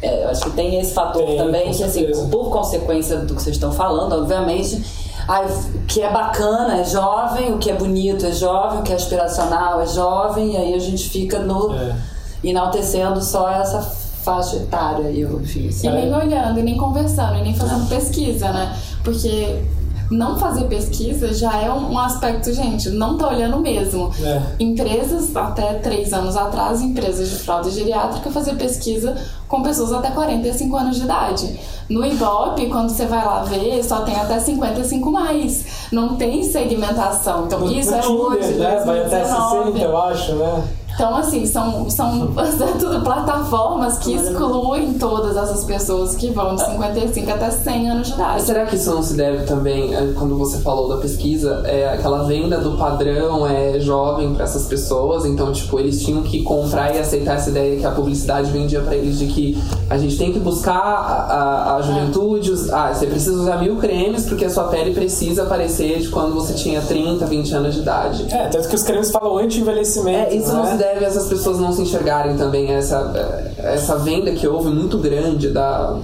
é, 0.00 0.24
eu 0.24 0.28
acho 0.30 0.42
que 0.42 0.50
tem 0.50 0.80
esse 0.80 0.92
fator 0.94 1.26
tem, 1.26 1.36
também, 1.36 1.72
que 1.72 1.82
assim, 1.82 2.06
por 2.30 2.50
consequência 2.50 3.18
do 3.18 3.34
que 3.34 3.42
vocês 3.42 3.56
estão 3.56 3.72
falando, 3.72 4.12
obviamente, 4.14 4.82
o 5.28 5.86
que 5.86 6.00
é 6.00 6.10
bacana 6.10 6.80
é 6.80 6.84
jovem, 6.84 7.52
o 7.52 7.58
que 7.58 7.70
é 7.70 7.74
bonito 7.74 8.24
é 8.24 8.32
jovem, 8.32 8.80
o 8.80 8.82
que 8.82 8.92
é 8.92 8.96
aspiracional 8.96 9.80
é 9.80 9.86
jovem, 9.86 10.54
e 10.54 10.56
aí 10.56 10.74
a 10.74 10.78
gente 10.78 11.08
fica 11.08 11.40
no 11.40 11.74
é. 11.74 11.96
enaltecendo 12.42 13.20
só 13.20 13.50
essa 13.50 13.82
faixa 13.82 14.56
etária. 14.56 15.10
E, 15.10 15.20
eu, 15.20 15.40
enfim, 15.40 15.68
e 15.82 15.88
nem 15.88 16.14
olhando, 16.14 16.60
e 16.60 16.62
nem 16.62 16.76
conversando, 16.76 17.36
e 17.38 17.42
nem 17.42 17.54
fazendo 17.54 17.88
pesquisa, 17.88 18.50
né? 18.52 18.76
Porque 19.02 19.62
não 20.10 20.38
fazer 20.38 20.64
pesquisa 20.64 21.32
já 21.34 21.60
é 21.60 21.70
um, 21.70 21.98
aspecto, 21.98 22.52
gente, 22.52 22.90
não 22.90 23.18
tá 23.18 23.28
olhando 23.28 23.58
mesmo. 23.58 24.10
É. 24.22 24.42
Empresas, 24.58 25.34
até 25.36 25.74
três 25.74 26.12
anos 26.12 26.36
atrás, 26.36 26.80
empresas 26.80 27.28
de 27.28 27.36
fraude 27.36 27.70
geriátrica 27.70 28.30
fazer 28.30 28.54
pesquisa 28.56 29.16
com 29.46 29.62
pessoas 29.62 29.92
até 29.92 30.10
45 30.10 30.76
anos 30.76 30.96
de 30.96 31.02
idade. 31.02 31.60
No 31.88 32.04
Ibope, 32.04 32.66
quando 32.66 32.90
você 32.90 33.06
vai 33.06 33.24
lá 33.24 33.42
ver, 33.44 33.82
só 33.82 34.00
tem 34.00 34.16
até 34.16 34.38
55 34.38 35.10
mais. 35.10 35.64
Não 35.90 36.16
tem 36.16 36.42
segmentação. 36.42 37.46
Então, 37.46 37.70
isso 37.70 37.94
é 37.94 38.06
hoje, 38.06 38.54
né? 38.54 38.82
Vai 38.84 39.00
até 39.00 39.24
60, 39.24 39.78
eu 39.78 39.96
acho, 39.96 40.34
né? 40.34 40.64
Então, 40.98 41.14
assim, 41.14 41.46
são, 41.46 41.88
são 41.88 42.26
tudo 42.80 43.00
plataformas 43.02 43.98
que 43.98 44.14
excluem 44.14 44.94
todas 44.94 45.36
essas 45.36 45.62
pessoas 45.64 46.16
que 46.16 46.30
vão 46.32 46.56
de 46.56 46.64
55 46.66 47.30
até 47.30 47.50
100 47.52 47.90
anos 47.90 48.08
de 48.08 48.14
idade. 48.14 48.32
Mas 48.32 48.42
será 48.42 48.66
que 48.66 48.74
isso 48.74 48.90
não 48.92 49.00
se 49.00 49.14
deve 49.14 49.44
também, 49.44 49.94
é, 49.94 50.12
quando 50.18 50.36
você 50.36 50.58
falou 50.58 50.88
da 50.88 50.96
pesquisa, 50.96 51.62
é 51.66 51.88
aquela 51.94 52.24
venda 52.24 52.58
do 52.58 52.76
padrão 52.76 53.46
é 53.46 53.78
jovem 53.78 54.34
para 54.34 54.42
essas 54.42 54.66
pessoas? 54.66 55.24
Então, 55.24 55.52
tipo, 55.52 55.78
eles 55.78 56.02
tinham 56.02 56.20
que 56.22 56.42
comprar 56.42 56.92
e 56.92 56.98
aceitar 56.98 57.36
essa 57.36 57.50
ideia 57.50 57.78
que 57.78 57.86
a 57.86 57.92
publicidade 57.92 58.50
vendia 58.50 58.80
para 58.80 58.96
eles 58.96 59.20
de 59.20 59.26
que 59.28 59.56
a 59.88 59.96
gente 59.96 60.18
tem 60.18 60.32
que 60.32 60.40
buscar 60.40 60.74
a, 60.80 61.34
a, 61.34 61.76
a 61.76 61.82
juventude. 61.82 62.50
os- 62.50 62.70
Ah, 62.72 62.92
você 62.92 63.06
precisa 63.06 63.40
usar 63.40 63.58
mil 63.58 63.76
cremes 63.76 64.26
porque 64.26 64.44
a 64.44 64.50
sua 64.50 64.64
pele 64.64 64.92
precisa 64.92 65.44
parecer 65.44 66.00
de 66.00 66.08
quando 66.08 66.34
você 66.34 66.54
tinha 66.54 66.80
30, 66.82 67.24
20 67.24 67.54
anos 67.54 67.74
de 67.76 67.82
idade. 67.82 68.26
É, 68.34 68.48
tanto 68.48 68.68
que 68.68 68.74
os 68.74 68.82
cremes 68.82 69.12
falam 69.12 69.38
anti-envelhecimento. 69.38 70.32
É, 70.32 70.34
isso 70.34 70.52
não 70.52 70.64
né? 70.64 70.72
se 70.72 70.76
deve 70.78 70.87
a 70.88 71.02
essas 71.04 71.28
pessoas 71.28 71.58
não 71.58 71.72
se 71.72 71.82
enxergarem 71.82 72.36
também, 72.36 72.72
essa, 72.72 73.54
essa 73.58 73.96
venda 73.98 74.32
que 74.32 74.46
houve 74.46 74.70
muito 74.70 74.98
grande 74.98 75.50
da. 75.50 75.98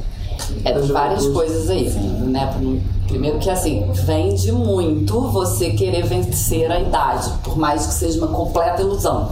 É, 0.64 0.72
da 0.72 0.80
várias 0.80 1.26
coisas 1.28 1.70
aí, 1.70 1.88
né? 1.90 2.52
Primeiro 3.08 3.38
que 3.38 3.48
assim, 3.50 3.86
vende 3.92 4.50
muito 4.50 5.20
você 5.28 5.70
querer 5.70 6.04
vencer 6.04 6.70
a 6.70 6.80
idade, 6.80 7.30
por 7.42 7.56
mais 7.56 7.86
que 7.86 7.92
seja 7.94 8.18
uma 8.18 8.28
completa 8.28 8.82
ilusão. 8.82 9.28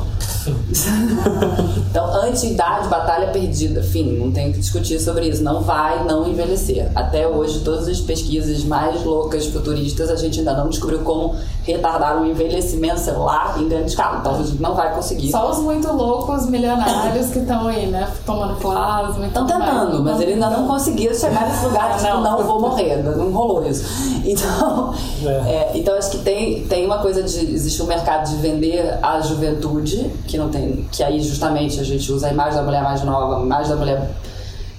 então, 1.91 2.07
anti-idade, 2.23 2.88
batalha 2.88 3.29
perdida. 3.29 3.83
Fim, 3.83 4.19
não 4.19 4.31
tem 4.33 4.50
o 4.50 4.52
que 4.52 4.59
discutir 4.61 4.99
sobre 5.00 5.29
isso. 5.29 5.43
Não 5.43 5.61
vai 5.61 6.05
não 6.05 6.26
envelhecer. 6.29 6.91
Até 6.95 7.26
hoje, 7.29 7.61
todas 7.61 7.87
as 7.88 8.00
pesquisas 8.00 8.64
mais 8.64 9.05
loucas, 9.05 9.47
futuristas, 9.47 10.11
a 10.11 10.17
gente 10.17 10.41
ainda 10.41 10.55
não 10.55 10.69
descobriu 10.69 11.00
como 11.00 11.35
retardar 11.64 12.21
o 12.21 12.26
envelhecimento 12.26 12.99
celular 13.00 13.55
em 13.61 13.69
grande 13.69 13.91
escala. 13.91 14.19
Então, 14.19 14.35
a 14.35 14.38
gente 14.43 14.61
não 14.61 14.75
vai 14.75 14.93
conseguir. 14.95 15.31
Só 15.31 15.50
os 15.50 15.59
muito 15.59 15.93
loucos 15.93 16.47
milionários 16.47 17.31
que 17.31 17.38
estão 17.38 17.69
aí, 17.69 17.87
né? 17.87 18.09
Tomando 18.26 18.57
plasma 18.57 19.26
Estão 19.26 19.47
mais. 19.47 19.64
tentando, 19.64 20.02
mas 20.02 20.21
ele 20.21 20.33
ainda 20.35 20.50
não 20.50 20.67
conseguiu 20.67 21.14
chegar 21.14 21.49
nesse 21.49 21.64
lugar 21.64 21.93
de 21.97 21.99
tipo, 22.05 22.14
Não. 22.14 22.23
não 22.23 22.43
vou 22.45 22.61
morrer, 22.61 22.97
não 23.02 23.31
rolou 23.33 23.62
isso. 23.69 23.85
Então, 24.25 24.95
É. 25.25 25.26
é, 25.28 25.73
então 25.75 25.95
acho 25.97 26.11
que 26.12 26.19
tem, 26.19 26.64
tem 26.66 26.87
uma 26.87 26.99
coisa 26.99 27.23
de. 27.23 27.52
Existe 27.52 27.83
um 27.83 27.87
mercado 27.87 28.28
de 28.31 28.37
vender 28.37 28.99
a 29.02 29.21
juventude, 29.21 30.11
que 30.28 30.38
não 30.38 30.49
tem. 30.49 30.87
Que 30.92 31.02
aí 31.02 31.21
justamente 31.21 31.81
a 31.81 31.85
gente 31.85 32.11
usa 32.12 32.28
a 32.28 32.31
imagem 32.33 32.54
da 32.54 32.62
mulher 32.62 32.83
mais 32.83 33.02
nova, 33.02 33.40
a 33.40 33.42
imagem 33.42 33.71
da 33.71 33.76
mulher 33.76 34.11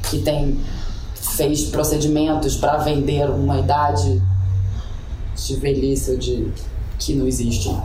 que 0.10 0.20
tem 0.20 0.58
fez 1.14 1.66
procedimentos 1.66 2.56
para 2.56 2.78
vender 2.78 3.30
uma 3.30 3.60
idade 3.60 4.22
de 5.36 5.56
velhice 5.56 6.12
ou 6.12 6.18
de 6.18 6.52
que 7.00 7.14
não 7.16 7.28
existe. 7.28 7.76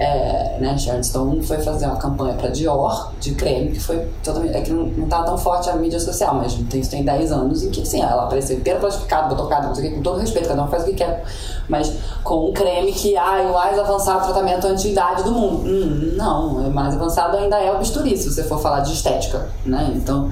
É, 0.00 0.58
né, 0.60 0.78
Sharon 0.78 1.02
Stone 1.02 1.42
foi 1.42 1.58
fazer 1.58 1.86
uma 1.86 1.96
campanha 1.96 2.34
para 2.34 2.50
Dior 2.50 3.12
de 3.20 3.34
creme 3.34 3.72
que 3.72 3.80
foi 3.80 4.08
totalmente. 4.22 4.56
É 4.56 4.60
que 4.60 4.70
não, 4.70 4.84
não 4.84 5.08
tá 5.08 5.24
tão 5.24 5.36
forte 5.36 5.68
a 5.68 5.74
mídia 5.74 5.98
social, 5.98 6.36
mas 6.36 6.54
tem, 6.54 6.80
isso 6.80 6.90
tem 6.90 7.04
10 7.04 7.32
anos 7.32 7.64
em 7.64 7.70
que 7.70 7.84
sim, 7.84 8.00
ela 8.00 8.24
apareceu 8.24 8.56
inteira 8.56 8.78
plastificada, 8.78 9.34
botocada, 9.34 9.66
não 9.66 9.74
sei 9.74 9.86
o 9.86 9.90
que, 9.90 9.96
com 9.96 10.02
todo 10.02 10.20
respeito, 10.20 10.48
cada 10.48 10.62
um 10.62 10.68
faz 10.68 10.84
o 10.84 10.86
que 10.86 10.94
quer. 10.94 11.24
Mas 11.68 11.92
com 12.22 12.50
um 12.50 12.52
creme 12.52 12.92
que 12.92 13.16
é 13.16 13.20
o 13.20 13.52
mais 13.52 13.76
avançado 13.76 14.24
tratamento 14.24 14.68
anti-idade 14.68 15.24
do 15.24 15.32
mundo. 15.32 15.68
Hum, 15.68 16.14
não, 16.16 16.68
o 16.68 16.70
mais 16.72 16.94
avançado 16.94 17.36
ainda 17.36 17.58
é 17.58 17.72
o 17.72 17.78
bisturi, 17.78 18.16
se 18.16 18.32
você 18.32 18.44
for 18.44 18.60
falar 18.60 18.80
de 18.80 18.92
estética, 18.92 19.48
né? 19.66 19.92
Então. 19.96 20.30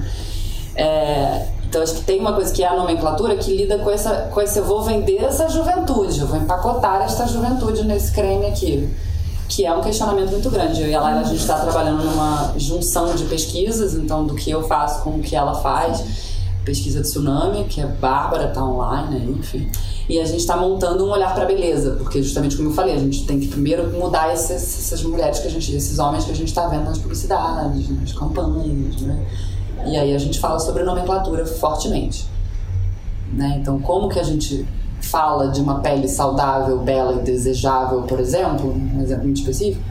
É, 0.75 1.47
então 1.67 1.81
acho 1.81 1.95
que 1.95 2.01
tem 2.01 2.19
uma 2.19 2.31
coisa 2.31 2.53
que 2.53 2.63
é 2.63 2.67
a 2.67 2.75
nomenclatura 2.75 3.35
que 3.35 3.53
lida 3.53 3.79
com 3.79 3.89
essa, 3.89 4.29
com 4.31 4.39
esse 4.39 4.57
eu 4.57 4.63
vou 4.63 4.83
vender 4.83 5.17
essa 5.17 5.49
juventude, 5.49 6.21
eu 6.21 6.27
vou 6.27 6.37
empacotar 6.37 7.01
esta 7.01 7.27
juventude 7.27 7.83
nesse 7.83 8.13
creme 8.13 8.45
aqui. 8.45 8.89
Que 9.47 9.65
é 9.65 9.73
um 9.73 9.81
questionamento 9.81 10.31
muito 10.31 10.49
grande. 10.49 10.81
Eu 10.81 10.89
e 10.89 10.95
a 10.95 11.01
Laila, 11.01 11.21
a 11.21 11.23
gente 11.23 11.39
está 11.39 11.59
trabalhando 11.59 12.03
numa 12.03 12.53
junção 12.57 13.15
de 13.15 13.25
pesquisas, 13.25 13.93
então 13.93 14.25
do 14.25 14.35
que 14.35 14.49
eu 14.49 14.67
faço 14.67 15.03
com 15.03 15.11
o 15.11 15.19
que 15.19 15.35
ela 15.35 15.55
faz. 15.55 16.03
Pesquisa 16.65 17.01
de 17.01 17.07
tsunami, 17.07 17.63
que 17.63 17.79
é 17.79 17.85
Bárbara, 17.85 18.49
tá 18.49 18.63
online, 18.63 19.19
né? 19.19 19.35
enfim. 19.39 19.71
E 20.09 20.19
a 20.19 20.25
gente 20.25 20.39
está 20.39 20.55
montando 20.55 21.05
um 21.05 21.09
olhar 21.09 21.33
para 21.33 21.45
beleza, 21.45 21.91
porque 21.97 22.21
justamente 22.21 22.55
como 22.55 22.69
eu 22.69 22.73
falei, 22.73 22.95
a 22.95 22.99
gente 22.99 23.25
tem 23.25 23.39
que 23.39 23.47
primeiro 23.47 23.89
mudar 23.91 24.33
esses, 24.33 24.51
essas 24.51 25.03
mulheres 25.03 25.39
que 25.39 25.47
a 25.47 25.49
gente, 25.49 25.73
esses 25.73 25.99
homens 25.99 26.25
que 26.25 26.31
a 26.31 26.35
gente 26.35 26.47
está 26.47 26.67
vendo 26.67 26.85
nas 26.85 26.97
publicidades, 26.97 27.89
nas 27.89 28.13
campanhas, 28.13 29.01
né? 29.01 29.25
E 29.85 29.95
aí 29.95 30.13
a 30.13 30.17
gente 30.17 30.39
fala 30.39 30.59
sobre 30.59 30.83
nomenclatura 30.83 31.45
fortemente. 31.45 32.25
Né? 33.33 33.57
Então, 33.61 33.79
como 33.79 34.09
que 34.09 34.19
a 34.19 34.23
gente 34.23 34.65
fala 35.01 35.49
de 35.49 35.61
uma 35.61 35.79
pele 35.79 36.07
saudável, 36.07 36.79
bela 36.79 37.21
e 37.21 37.23
desejável, 37.23 38.03
por 38.03 38.19
exemplo, 38.19 38.73
um 38.73 39.01
exemplo 39.01 39.23
muito 39.23 39.39
específico, 39.39 39.81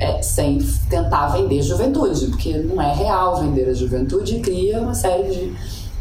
é 0.00 0.22
sem 0.22 0.58
tentar 0.88 1.28
vender 1.28 1.62
juventude, 1.62 2.26
porque 2.26 2.56
não 2.58 2.80
é 2.80 2.92
real 2.92 3.40
vender 3.40 3.68
a 3.68 3.74
juventude 3.74 4.36
e 4.36 4.40
cria 4.40 4.80
uma 4.80 4.94
série 4.94 5.28
de 5.30 5.56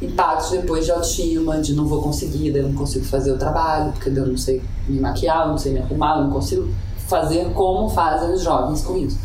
impactos 0.05 0.51
depois 0.51 0.85
de 0.85 0.91
autoestima, 0.91 1.59
de 1.59 1.73
não 1.73 1.87
vou 1.87 2.01
conseguir, 2.01 2.55
eu 2.55 2.63
não 2.63 2.73
consigo 2.73 3.05
fazer 3.05 3.31
o 3.31 3.37
trabalho, 3.37 3.91
porque 3.93 4.09
eu 4.09 4.27
não 4.27 4.37
sei 4.37 4.61
me 4.87 4.99
maquiar, 4.99 5.45
eu 5.45 5.49
não 5.49 5.57
sei 5.57 5.73
me 5.73 5.79
arrumar, 5.79 6.17
eu 6.17 6.25
não 6.25 6.31
consigo 6.31 6.69
fazer 7.07 7.51
como 7.53 7.89
fazem 7.89 8.33
os 8.33 8.43
jovens 8.43 8.83
com 8.83 8.97
isso. 8.97 9.17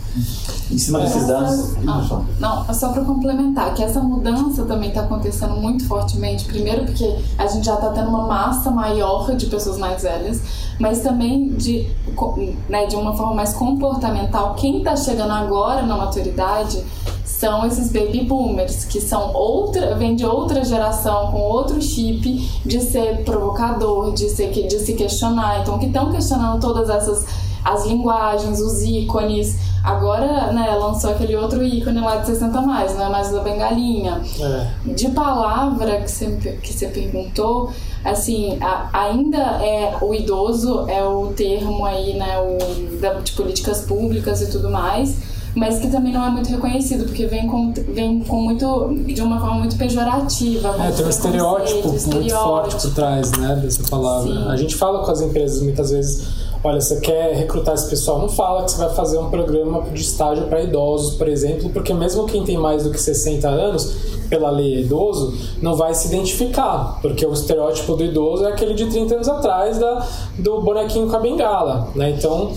Em 0.70 0.79
cima 0.79 1.01
desses 1.01 1.27
dados. 1.27 1.75
Ah, 1.87 2.22
não, 2.38 2.64
é 2.68 2.72
só 2.72 2.92
para 2.92 3.03
complementar, 3.05 3.75
que 3.75 3.83
essa 3.83 4.01
mudança 4.01 4.64
também 4.64 4.90
está 4.90 5.03
acontecendo 5.03 5.55
muito 5.57 5.87
fortemente. 5.87 6.44
Primeiro, 6.44 6.85
porque 6.85 7.16
a 7.38 7.46
gente 7.46 7.64
já 7.64 7.75
está 7.75 7.90
tendo 7.90 8.09
uma 8.09 8.27
massa 8.27 8.70
maior 8.70 9.35
de 9.35 9.46
pessoas 9.46 9.79
mais 9.79 10.03
velhas, 10.03 10.42
mas 10.79 11.01
também 11.01 11.48
de, 11.51 11.88
né, 12.68 12.87
de 12.87 12.96
uma 12.96 13.14
forma 13.14 13.35
mais 13.35 13.55
comportamental. 13.55 14.55
Quem 14.55 14.79
está 14.79 14.96
chegando 14.96 15.33
agora 15.33 15.83
na 15.83 15.96
maturidade 15.96 16.83
são 17.25 17.66
esses 17.66 17.90
baby 17.90 18.25
boomers, 18.25 18.85
que 18.85 19.01
são 19.01 19.33
outra, 19.33 19.94
vem 19.96 20.14
de 20.14 20.25
outra 20.25 20.64
geração, 20.64 21.33
com 21.33 21.40
outro 21.40 21.81
chip 21.81 22.48
de 22.64 22.81
ser 22.81 23.25
provocador, 23.25 24.12
de, 24.12 24.29
ser, 24.29 24.51
de 24.51 24.79
se 24.79 24.92
questionar. 24.94 25.61
Então, 25.61 25.79
que 25.79 25.87
estão 25.87 26.12
questionando 26.12 26.61
todas 26.61 26.88
essas 26.88 27.25
as 27.64 27.87
linguagens, 27.87 28.61
os 28.61 28.83
ícones. 28.83 29.57
Agora, 29.85 30.53
né, 30.53 30.70
lançou 30.77 31.11
aquele 31.11 31.35
outro 31.35 31.62
ícone 31.64 32.01
lá 32.01 32.16
de 32.18 32.27
60 32.27 32.61
mais, 32.62 32.96
não 32.96 33.07
é 33.07 33.09
mais 33.09 33.31
da 33.33 33.40
bengalinha. 33.40 34.20
É. 34.40 34.92
De 34.92 35.09
palavra 35.11 36.01
que 36.03 36.11
você, 36.11 36.27
que 36.62 36.72
você 36.72 36.87
perguntou, 36.88 37.70
assim, 38.05 38.59
a- 38.61 38.88
ainda 38.92 39.38
é 39.38 39.96
o 40.01 40.14
idoso, 40.14 40.85
é 40.88 41.03
o 41.05 41.29
termo 41.37 41.85
aí, 41.85 42.14
né, 42.14 42.38
o, 42.38 43.01
da, 43.01 43.14
de 43.14 43.33
políticas 43.33 43.81
públicas 43.83 44.40
e 44.40 44.51
tudo 44.53 44.70
mais, 44.70 45.16
mas 45.55 45.81
que 45.81 45.88
também 45.88 46.12
não 46.12 46.25
é 46.25 46.31
muito 46.31 46.48
reconhecido, 46.48 47.05
porque 47.05 47.27
vem 47.27 47.46
com, 47.48 47.72
vem 47.88 48.20
com 48.20 48.37
muito, 48.40 48.94
de 49.05 49.20
uma 49.20 49.38
forma 49.40 49.57
muito 49.57 49.77
pejorativa. 49.77 50.75
É, 50.81 50.90
tem 50.92 51.05
um 51.05 51.09
estereótipo 51.11 51.81
preconceito, 51.83 52.14
muito 52.14 52.35
forte 52.35 52.77
por 52.77 52.94
trás, 52.94 53.33
né, 53.33 53.57
dessa 53.57 53.83
palavra. 53.90 54.33
Sim. 54.33 54.48
A 54.48 54.57
gente 54.57 54.77
fala 54.77 55.05
com 55.05 55.11
as 55.11 55.20
empresas 55.20 55.61
muitas 55.61 55.90
vezes, 55.90 56.52
olha, 56.64 56.81
você 56.81 57.01
quer 57.01 57.35
recrutar 57.35 57.75
esse 57.75 57.88
pessoal, 57.88 58.18
não 58.18 58.29
fala 58.29 58.64
que 58.64 58.70
você 58.70 58.79
vai 58.79 58.94
fazer 58.94 59.18
um 59.18 59.31
programa 59.31 59.83
de 59.90 60.01
estágio 60.01 60.46
para 60.46 60.62
idosos, 60.62 61.14
por 61.16 61.29
exemplo, 61.29 61.70
porque 61.70 61.92
mesmo 61.92 62.27
quem 62.27 62.44
tem 62.44 62.57
mais 62.57 62.85
do 62.85 62.90
que 62.90 63.01
60 63.01 63.48
anos, 63.48 64.12
pela 64.29 64.51
lei 64.51 64.77
é 64.77 64.81
idoso, 64.81 65.37
não 65.61 65.77
vai 65.77 65.94
se 65.94 66.09
identificar, 66.09 66.98
porque 67.03 67.27
o 67.27 67.33
estereótipo 67.33 67.96
do 67.96 68.05
idoso 68.05 68.44
é 68.44 68.48
aquele 68.53 68.75
de 68.75 68.87
30 68.87 69.14
anos 69.16 69.29
atrás 69.29 69.79
da, 69.79 70.07
do 70.38 70.61
bonequinho 70.62 71.09
com 71.09 71.16
a 71.16 71.20
bengala, 71.20 71.88
né? 71.94 72.11
Então, 72.11 72.53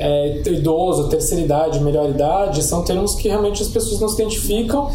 é, 0.00 0.40
idoso, 0.46 1.08
terceira 1.08 1.44
idade, 1.44 1.78
melhor 1.80 2.08
idade, 2.08 2.62
são 2.62 2.82
termos 2.82 3.14
que 3.14 3.28
realmente 3.28 3.62
as 3.62 3.68
pessoas 3.68 4.00
não 4.00 4.08
se 4.08 4.20
identificam. 4.20 4.90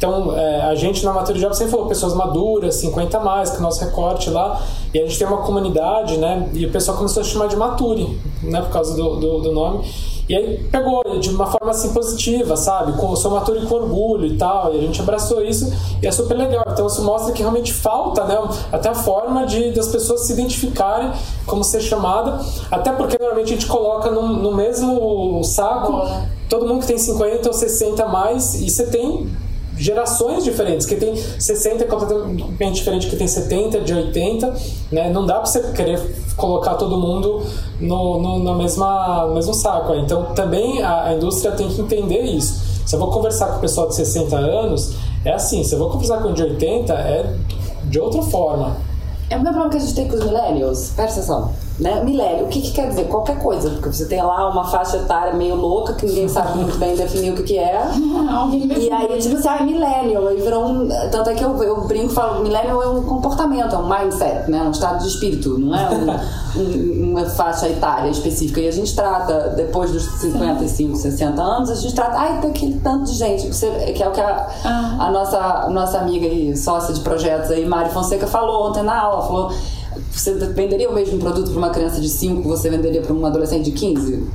Então, 0.00 0.34
é, 0.34 0.62
a 0.62 0.74
gente 0.74 1.04
na 1.04 1.12
Matéria 1.12 1.38
Job 1.38 1.54
sempre 1.54 1.72
falou 1.72 1.86
pessoas 1.86 2.14
maduras, 2.14 2.76
50 2.76 3.18
a 3.18 3.20
mais, 3.20 3.50
que 3.50 3.56
é 3.56 3.58
o 3.58 3.62
nosso 3.62 3.84
recorte 3.84 4.30
lá. 4.30 4.58
E 4.94 4.98
a 4.98 5.02
gente 5.04 5.18
tem 5.18 5.26
uma 5.26 5.42
comunidade, 5.42 6.16
né? 6.16 6.48
E 6.54 6.64
o 6.64 6.72
pessoal 6.72 6.96
começou 6.96 7.20
a 7.20 7.24
chamar 7.24 7.48
de 7.48 7.56
Maturi, 7.56 8.18
né? 8.42 8.62
Por 8.62 8.70
causa 8.70 8.96
do, 8.96 9.16
do, 9.16 9.40
do 9.40 9.52
nome. 9.52 9.84
E 10.26 10.34
aí 10.34 10.64
pegou 10.72 11.02
de 11.20 11.28
uma 11.28 11.44
forma 11.44 11.70
assim 11.70 11.92
positiva, 11.92 12.56
sabe? 12.56 12.94
Com, 12.94 13.14
sou 13.14 13.30
Maturi 13.32 13.66
com 13.66 13.74
orgulho 13.74 14.24
e 14.24 14.38
tal. 14.38 14.72
E 14.72 14.78
a 14.78 14.80
gente 14.80 15.02
abraçou 15.02 15.44
isso 15.44 15.70
e 16.02 16.06
é 16.06 16.10
super 16.10 16.34
legal. 16.34 16.64
Então 16.72 16.86
isso 16.86 17.02
mostra 17.04 17.34
que 17.34 17.42
realmente 17.42 17.70
falta, 17.70 18.24
né? 18.24 18.38
Até 18.72 18.88
a 18.88 18.94
forma 18.94 19.44
de 19.44 19.70
das 19.72 19.88
pessoas 19.88 20.22
se 20.22 20.32
identificarem 20.32 21.12
como 21.44 21.62
ser 21.62 21.82
chamada. 21.82 22.40
Até 22.70 22.90
porque 22.90 23.18
normalmente 23.18 23.52
a 23.52 23.56
gente 23.56 23.66
coloca 23.66 24.10
no, 24.10 24.28
no 24.28 24.54
mesmo 24.54 25.44
saco 25.44 25.92
Boa. 25.92 26.22
todo 26.48 26.66
mundo 26.66 26.80
que 26.80 26.86
tem 26.86 26.96
50 26.96 27.46
ou 27.46 27.52
60 27.52 28.02
a 28.02 28.08
mais 28.08 28.54
e 28.54 28.70
você 28.70 28.86
tem 28.86 29.28
gerações 29.76 30.44
diferentes, 30.44 30.86
que 30.86 30.96
tem 30.96 31.16
60 31.16 31.84
é 31.84 31.86
completamente 31.86 32.74
diferente 32.74 33.06
que 33.06 33.16
tem 33.16 33.26
70, 33.26 33.80
de 33.80 33.94
80, 33.94 34.54
né? 34.92 35.10
Não 35.10 35.24
dá 35.24 35.34
pra 35.34 35.46
você 35.46 35.60
querer 35.72 36.00
colocar 36.36 36.74
todo 36.74 36.96
mundo 36.98 37.42
no, 37.80 38.20
no, 38.20 38.44
na 38.44 38.54
mesma, 38.54 39.26
no 39.26 39.34
mesmo 39.34 39.54
saco. 39.54 39.92
né? 39.92 40.02
Então 40.04 40.34
também 40.34 40.82
a, 40.82 41.04
a 41.04 41.14
indústria 41.14 41.52
tem 41.52 41.68
que 41.68 41.80
entender 41.80 42.22
isso. 42.22 42.60
Se 42.86 42.96
eu 42.96 42.98
vou 43.00 43.10
conversar 43.10 43.46
com 43.48 43.58
o 43.58 43.60
pessoal 43.60 43.88
de 43.88 43.94
60 43.94 44.36
anos, 44.36 44.94
é 45.24 45.32
assim, 45.32 45.62
se 45.62 45.74
eu 45.74 45.78
vou 45.78 45.90
conversar 45.90 46.18
com 46.22 46.30
o 46.30 46.32
de 46.32 46.42
80, 46.42 46.92
é 46.92 47.36
de 47.84 48.00
outra 48.00 48.22
forma. 48.22 48.76
É 49.28 49.36
o 49.36 49.40
mesmo 49.40 49.54
problema 49.54 49.70
que 49.70 49.76
a 49.76 49.80
gente 49.80 49.94
tem 49.94 50.08
com 50.08 50.16
os 50.16 50.24
millennials, 50.24 50.90
presta 50.96 51.20
atenção. 51.20 51.52
Né? 51.80 52.04
Milênio, 52.04 52.44
o 52.44 52.48
que, 52.48 52.60
que 52.60 52.72
quer 52.72 52.88
dizer? 52.88 53.04
Qualquer 53.08 53.38
coisa, 53.38 53.70
porque 53.70 53.90
você 53.90 54.04
tem 54.04 54.22
lá 54.22 54.48
uma 54.50 54.64
faixa 54.64 54.98
etária 54.98 55.32
meio 55.32 55.54
louca 55.54 55.94
que 55.94 56.04
ninguém 56.04 56.28
sabe 56.28 56.58
muito 56.58 56.78
bem 56.78 56.94
definir 56.94 57.32
o 57.32 57.36
que, 57.36 57.42
que 57.42 57.58
é. 57.58 57.80
e 58.78 58.90
aí, 58.90 59.18
tipo 59.18 59.36
assim, 59.36 59.48
ah, 59.48 59.62
milênio, 59.62 60.28
aí 60.28 60.36
virou 60.40 60.66
um. 60.66 60.88
Tanto 61.10 61.30
é 61.30 61.34
que 61.34 61.42
eu, 61.42 61.56
eu 61.62 61.80
brinco 61.86 62.12
e 62.12 62.14
falo, 62.14 62.42
milênio 62.42 62.82
é 62.82 62.88
um 62.88 63.02
comportamento, 63.04 63.74
é 63.74 63.78
um 63.78 63.88
mindset, 63.88 64.50
né? 64.50 64.62
Um 64.62 64.70
estado 64.70 65.00
de 65.00 65.08
espírito, 65.08 65.58
não 65.58 65.74
é 65.74 65.88
um, 65.90 66.60
um, 66.60 67.10
uma 67.10 67.24
faixa 67.24 67.68
etária 67.68 68.10
específica. 68.10 68.60
E 68.60 68.68
a 68.68 68.72
gente 68.72 68.94
trata, 68.94 69.54
depois 69.56 69.90
dos 69.90 70.04
55, 70.04 70.96
60 70.96 71.42
anos, 71.42 71.70
a 71.70 71.74
gente 71.74 71.94
trata, 71.94 72.18
ai, 72.18 72.40
tem 72.40 72.50
aquele 72.50 72.78
tanto 72.80 73.10
de 73.10 73.14
gente, 73.14 73.48
que 73.94 74.02
é 74.02 74.08
o 74.08 74.12
que 74.12 74.20
a, 74.20 74.48
a 74.98 75.10
nossa, 75.10 75.38
a 75.38 75.70
nossa 75.70 75.98
amiga 75.98 76.26
e 76.26 76.54
sócia 76.56 76.92
de 76.92 77.00
projetos 77.00 77.50
aí, 77.50 77.64
Mari 77.64 77.90
Fonseca, 77.90 78.26
falou 78.26 78.68
ontem 78.68 78.82
na 78.82 79.00
aula, 79.00 79.22
falou 79.22 79.50
você 80.10 80.34
venderia 80.34 80.90
o 80.90 80.94
mesmo 80.94 81.18
produto 81.18 81.50
para 81.50 81.58
uma 81.58 81.70
criança 81.70 82.00
de 82.00 82.08
5 82.08 82.42
que 82.42 82.48
você 82.48 82.68
venderia 82.70 83.00
para 83.02 83.12
um 83.14 83.24
adolescente 83.24 83.64
de 83.64 83.72
15? 83.72 84.26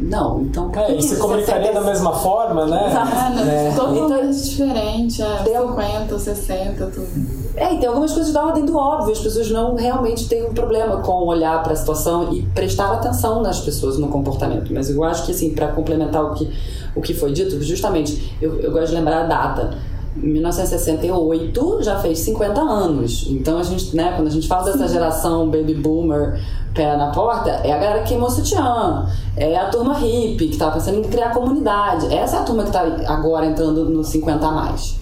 Não, 0.00 0.40
então. 0.42 0.70
É, 0.74 0.96
e 0.96 1.00
você 1.02 1.14
comunicaria 1.16 1.72
da 1.72 1.80
mesma 1.80 2.12
forma, 2.12 2.66
né? 2.66 2.92
Ah, 2.92 3.30
não, 3.30 3.42
É. 3.44 3.70
totalmente 3.70 4.04
Então- 4.04 4.30
diferente, 4.32 5.22
é, 5.22 5.42
Deu- 5.44 5.68
50, 5.68 6.18
60, 6.18 6.86
tudo. 6.86 7.42
É, 7.54 7.74
e 7.74 7.78
tem 7.78 7.86
algumas 7.88 8.12
coisas 8.12 8.32
da 8.32 8.44
ordem 8.44 8.64
do 8.64 8.76
óbvio. 8.76 9.12
As 9.12 9.20
pessoas 9.20 9.48
não 9.50 9.76
realmente 9.76 10.26
têm 10.26 10.44
um 10.44 10.52
problema 10.54 10.96
com 11.02 11.24
olhar 11.26 11.62
para 11.62 11.74
a 11.74 11.76
situação 11.76 12.32
e 12.32 12.42
prestar 12.46 12.90
atenção 12.92 13.42
nas 13.42 13.60
pessoas 13.60 13.96
no 13.98 14.08
comportamento. 14.08 14.72
Mas 14.74 14.90
eu 14.90 15.04
acho 15.04 15.24
que, 15.26 15.30
assim, 15.32 15.50
para 15.54 15.68
complementar 15.68 16.24
o 16.24 16.34
que, 16.34 16.50
o 16.96 17.00
que 17.00 17.14
foi 17.14 17.30
dito, 17.32 17.62
justamente, 17.62 18.36
eu, 18.42 18.58
eu 18.58 18.72
gosto 18.72 18.88
de 18.88 18.94
lembrar 18.94 19.24
a 19.24 19.26
data. 19.26 19.78
1968 20.16 21.82
já 21.82 21.98
fez 21.98 22.18
50 22.20 22.60
anos. 22.60 23.26
Então 23.28 23.58
a 23.58 23.62
gente, 23.62 23.96
né, 23.96 24.12
quando 24.14 24.28
a 24.28 24.30
gente 24.30 24.46
fala 24.46 24.64
dessa 24.64 24.88
geração 24.88 25.50
baby 25.50 25.74
boomer 25.74 26.40
pé 26.74 26.96
na 26.96 27.10
porta, 27.10 27.50
é 27.50 27.72
a 27.72 27.78
galera 27.78 28.02
que 28.02 28.08
queimou 28.08 28.30
sutiã, 28.30 29.06
é 29.36 29.56
a 29.56 29.68
turma 29.68 29.94
hippie 29.98 30.48
que 30.48 30.56
tava 30.56 30.72
pensando 30.72 30.98
em 30.98 31.02
criar 31.02 31.30
comunidade. 31.30 32.12
Essa 32.12 32.36
é 32.36 32.40
a 32.40 32.42
turma 32.42 32.64
que 32.64 32.70
tá 32.70 32.80
agora 33.06 33.46
entrando 33.46 33.88
no 33.90 34.02
50 34.02 34.46
a 34.46 34.50
mais. 34.50 34.96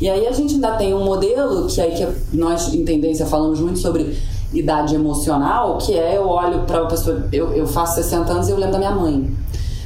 E 0.00 0.08
aí 0.08 0.26
a 0.26 0.32
gente 0.32 0.54
ainda 0.54 0.72
tem 0.72 0.94
um 0.94 1.04
modelo 1.04 1.66
que 1.66 1.80
aí 1.80 1.92
que 1.92 2.36
nós 2.36 2.72
em 2.72 2.84
tendência 2.84 3.26
falamos 3.26 3.58
muito 3.60 3.80
sobre 3.80 4.16
idade 4.52 4.94
emocional, 4.94 5.76
que 5.78 5.92
é 5.92 6.16
eu 6.16 6.28
olho 6.28 6.60
para 6.62 6.82
uma 6.82 6.88
pessoa, 6.88 7.28
eu, 7.32 7.52
eu 7.52 7.66
faço 7.66 7.96
60 7.96 8.32
anos 8.32 8.48
e 8.48 8.52
eu 8.52 8.56
lembro 8.56 8.72
da 8.72 8.78
minha 8.78 8.92
mãe. 8.92 9.28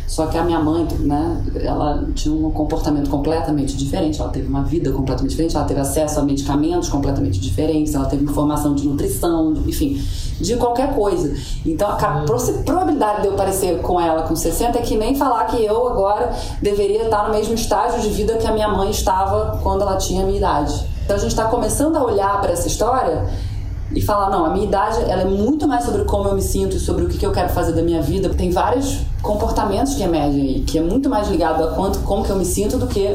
Só 0.07 0.27
que 0.27 0.37
a 0.37 0.45
minha 0.45 0.61
mãe, 0.61 0.87
né, 1.01 1.43
ela 1.65 2.05
tinha 2.15 2.35
um 2.35 2.51
comportamento 2.51 3.09
completamente 3.09 3.75
diferente, 3.77 4.21
ela 4.21 4.29
teve 4.31 4.47
uma 4.47 4.63
vida 4.63 4.93
completamente 4.93 5.31
diferente, 5.31 5.57
ela 5.57 5.65
teve 5.65 5.81
acesso 5.81 6.21
a 6.21 6.23
medicamentos 6.23 6.89
completamente 6.91 7.41
diferentes, 7.41 7.95
ela 7.95 8.05
teve 8.05 8.23
informação 8.25 8.75
de 8.75 8.87
nutrição, 8.87 9.55
de- 9.55 9.69
enfim, 9.71 10.03
de 10.39 10.57
qualquer 10.57 10.95
coisa. 10.95 11.35
Então 11.65 11.89
a 11.91 12.25
possi- 12.27 12.63
probabilidade 12.65 13.23
de 13.23 13.29
eu 13.29 13.35
parecer 13.35 13.81
com 13.81 13.99
ela 14.01 14.23
com 14.23 14.37
60 14.37 14.79
é 14.79 14.83
que 14.83 14.97
nem 14.99 15.15
falar 15.15 15.45
que 15.47 15.65
eu 15.65 15.89
agora 15.89 16.31
deveria 16.61 17.05
estar 17.05 17.27
no 17.29 17.35
mesmo 17.35 17.55
estágio 17.55 18.01
de 18.01 18.11
vida 18.11 18.37
que 18.37 18.47
a 18.47 18.53
minha 18.53 18.69
mãe 18.69 18.91
estava 18.91 19.59
quando 19.63 19.83
ela 19.83 19.97
tinha 19.97 20.23
a 20.23 20.27
minha 20.27 20.37
idade. 20.39 20.75
Então 21.05 21.17
a 21.17 21.19
gente 21.19 21.31
está 21.31 21.45
começando 21.47 21.97
a 21.97 22.05
olhar 22.05 22.41
para 22.41 22.53
essa 22.53 22.69
história 22.69 23.25
e 23.95 24.01
falar, 24.01 24.31
não, 24.31 24.45
a 24.47 24.51
minha 24.51 24.65
idade 24.67 24.99
ela 25.11 25.23
é 25.23 25.25
muito 25.25 25.67
mais 25.69 25.85
sobre 25.85 26.05
como 26.05 26.29
eu 26.29 26.35
me 26.35 26.43
sinto 26.43 26.77
e 26.77 26.81
sobre 26.81 27.05
o 27.05 27.09
que 27.09 27.19
que 27.19 27.27
eu 27.27 27.33
quero 27.33 27.49
fazer 27.51 27.73
da 27.73 27.83
minha 27.83 28.01
vida. 28.03 28.29
Tem 28.31 28.51
vários 28.51 28.99
comportamentos 29.23 29.95
que 29.95 30.03
emergem 30.03 30.41
aí, 30.43 30.61
que 30.61 30.79
é 30.79 30.83
muito 30.83 31.09
mais 31.09 31.29
ligado 31.29 31.63
a 31.65 31.69
quanto, 31.75 32.01
como 32.01 32.25
que 32.25 32.31
eu 32.31 32.37
me 32.37 32.45
sinto 32.45 32.79
do 32.79 32.87
que 32.87 33.15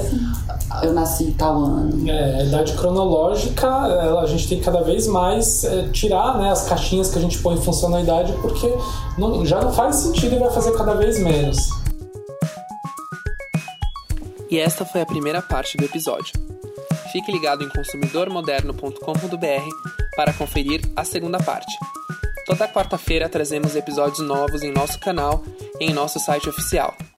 eu 0.83 0.93
nasci 0.93 1.33
tal 1.37 1.57
ano. 1.63 2.09
É, 2.09 2.41
a 2.41 2.43
idade 2.43 2.73
cronológica, 2.73 3.65
ela- 3.67 4.21
a 4.21 4.25
gente 4.27 4.47
tem 4.47 4.59
que 4.59 4.65
cada 4.65 4.81
vez 4.81 5.07
mais 5.07 5.63
é, 5.63 5.87
tirar 5.89 6.37
né, 6.37 6.51
as 6.51 6.67
caixinhas 6.67 7.09
que 7.09 7.17
a 7.17 7.21
gente 7.21 7.39
põe 7.39 7.55
em 7.55 7.61
função 7.61 7.89
da 7.89 8.01
idade, 8.01 8.33
porque 8.41 8.71
não- 9.17 9.45
já 9.45 9.59
não 9.61 9.71
faz 9.71 9.95
sentido 9.97 10.35
e 10.35 10.39
vai 10.39 10.51
fazer 10.51 10.71
cada 10.77 10.93
vez 10.93 11.19
menos. 11.19 11.57
E 14.49 14.59
esta 14.59 14.85
foi 14.85 15.01
a 15.01 15.05
primeira 15.05 15.41
parte 15.41 15.77
do 15.77 15.83
episódio. 15.83 16.33
Fique 17.11 17.31
ligado 17.31 17.63
em 17.63 17.69
consumidormoderno.com.br 17.69 19.96
para 20.17 20.33
conferir 20.33 20.81
a 20.95 21.05
segunda 21.05 21.37
parte. 21.37 21.71
Toda 22.47 22.67
quarta-feira 22.67 23.29
trazemos 23.29 23.75
episódios 23.75 24.19
novos 24.19 24.63
em 24.63 24.71
nosso 24.71 24.99
canal 24.99 25.43
e 25.79 25.85
em 25.85 25.93
nosso 25.93 26.19
site 26.19 26.49
oficial. 26.49 26.95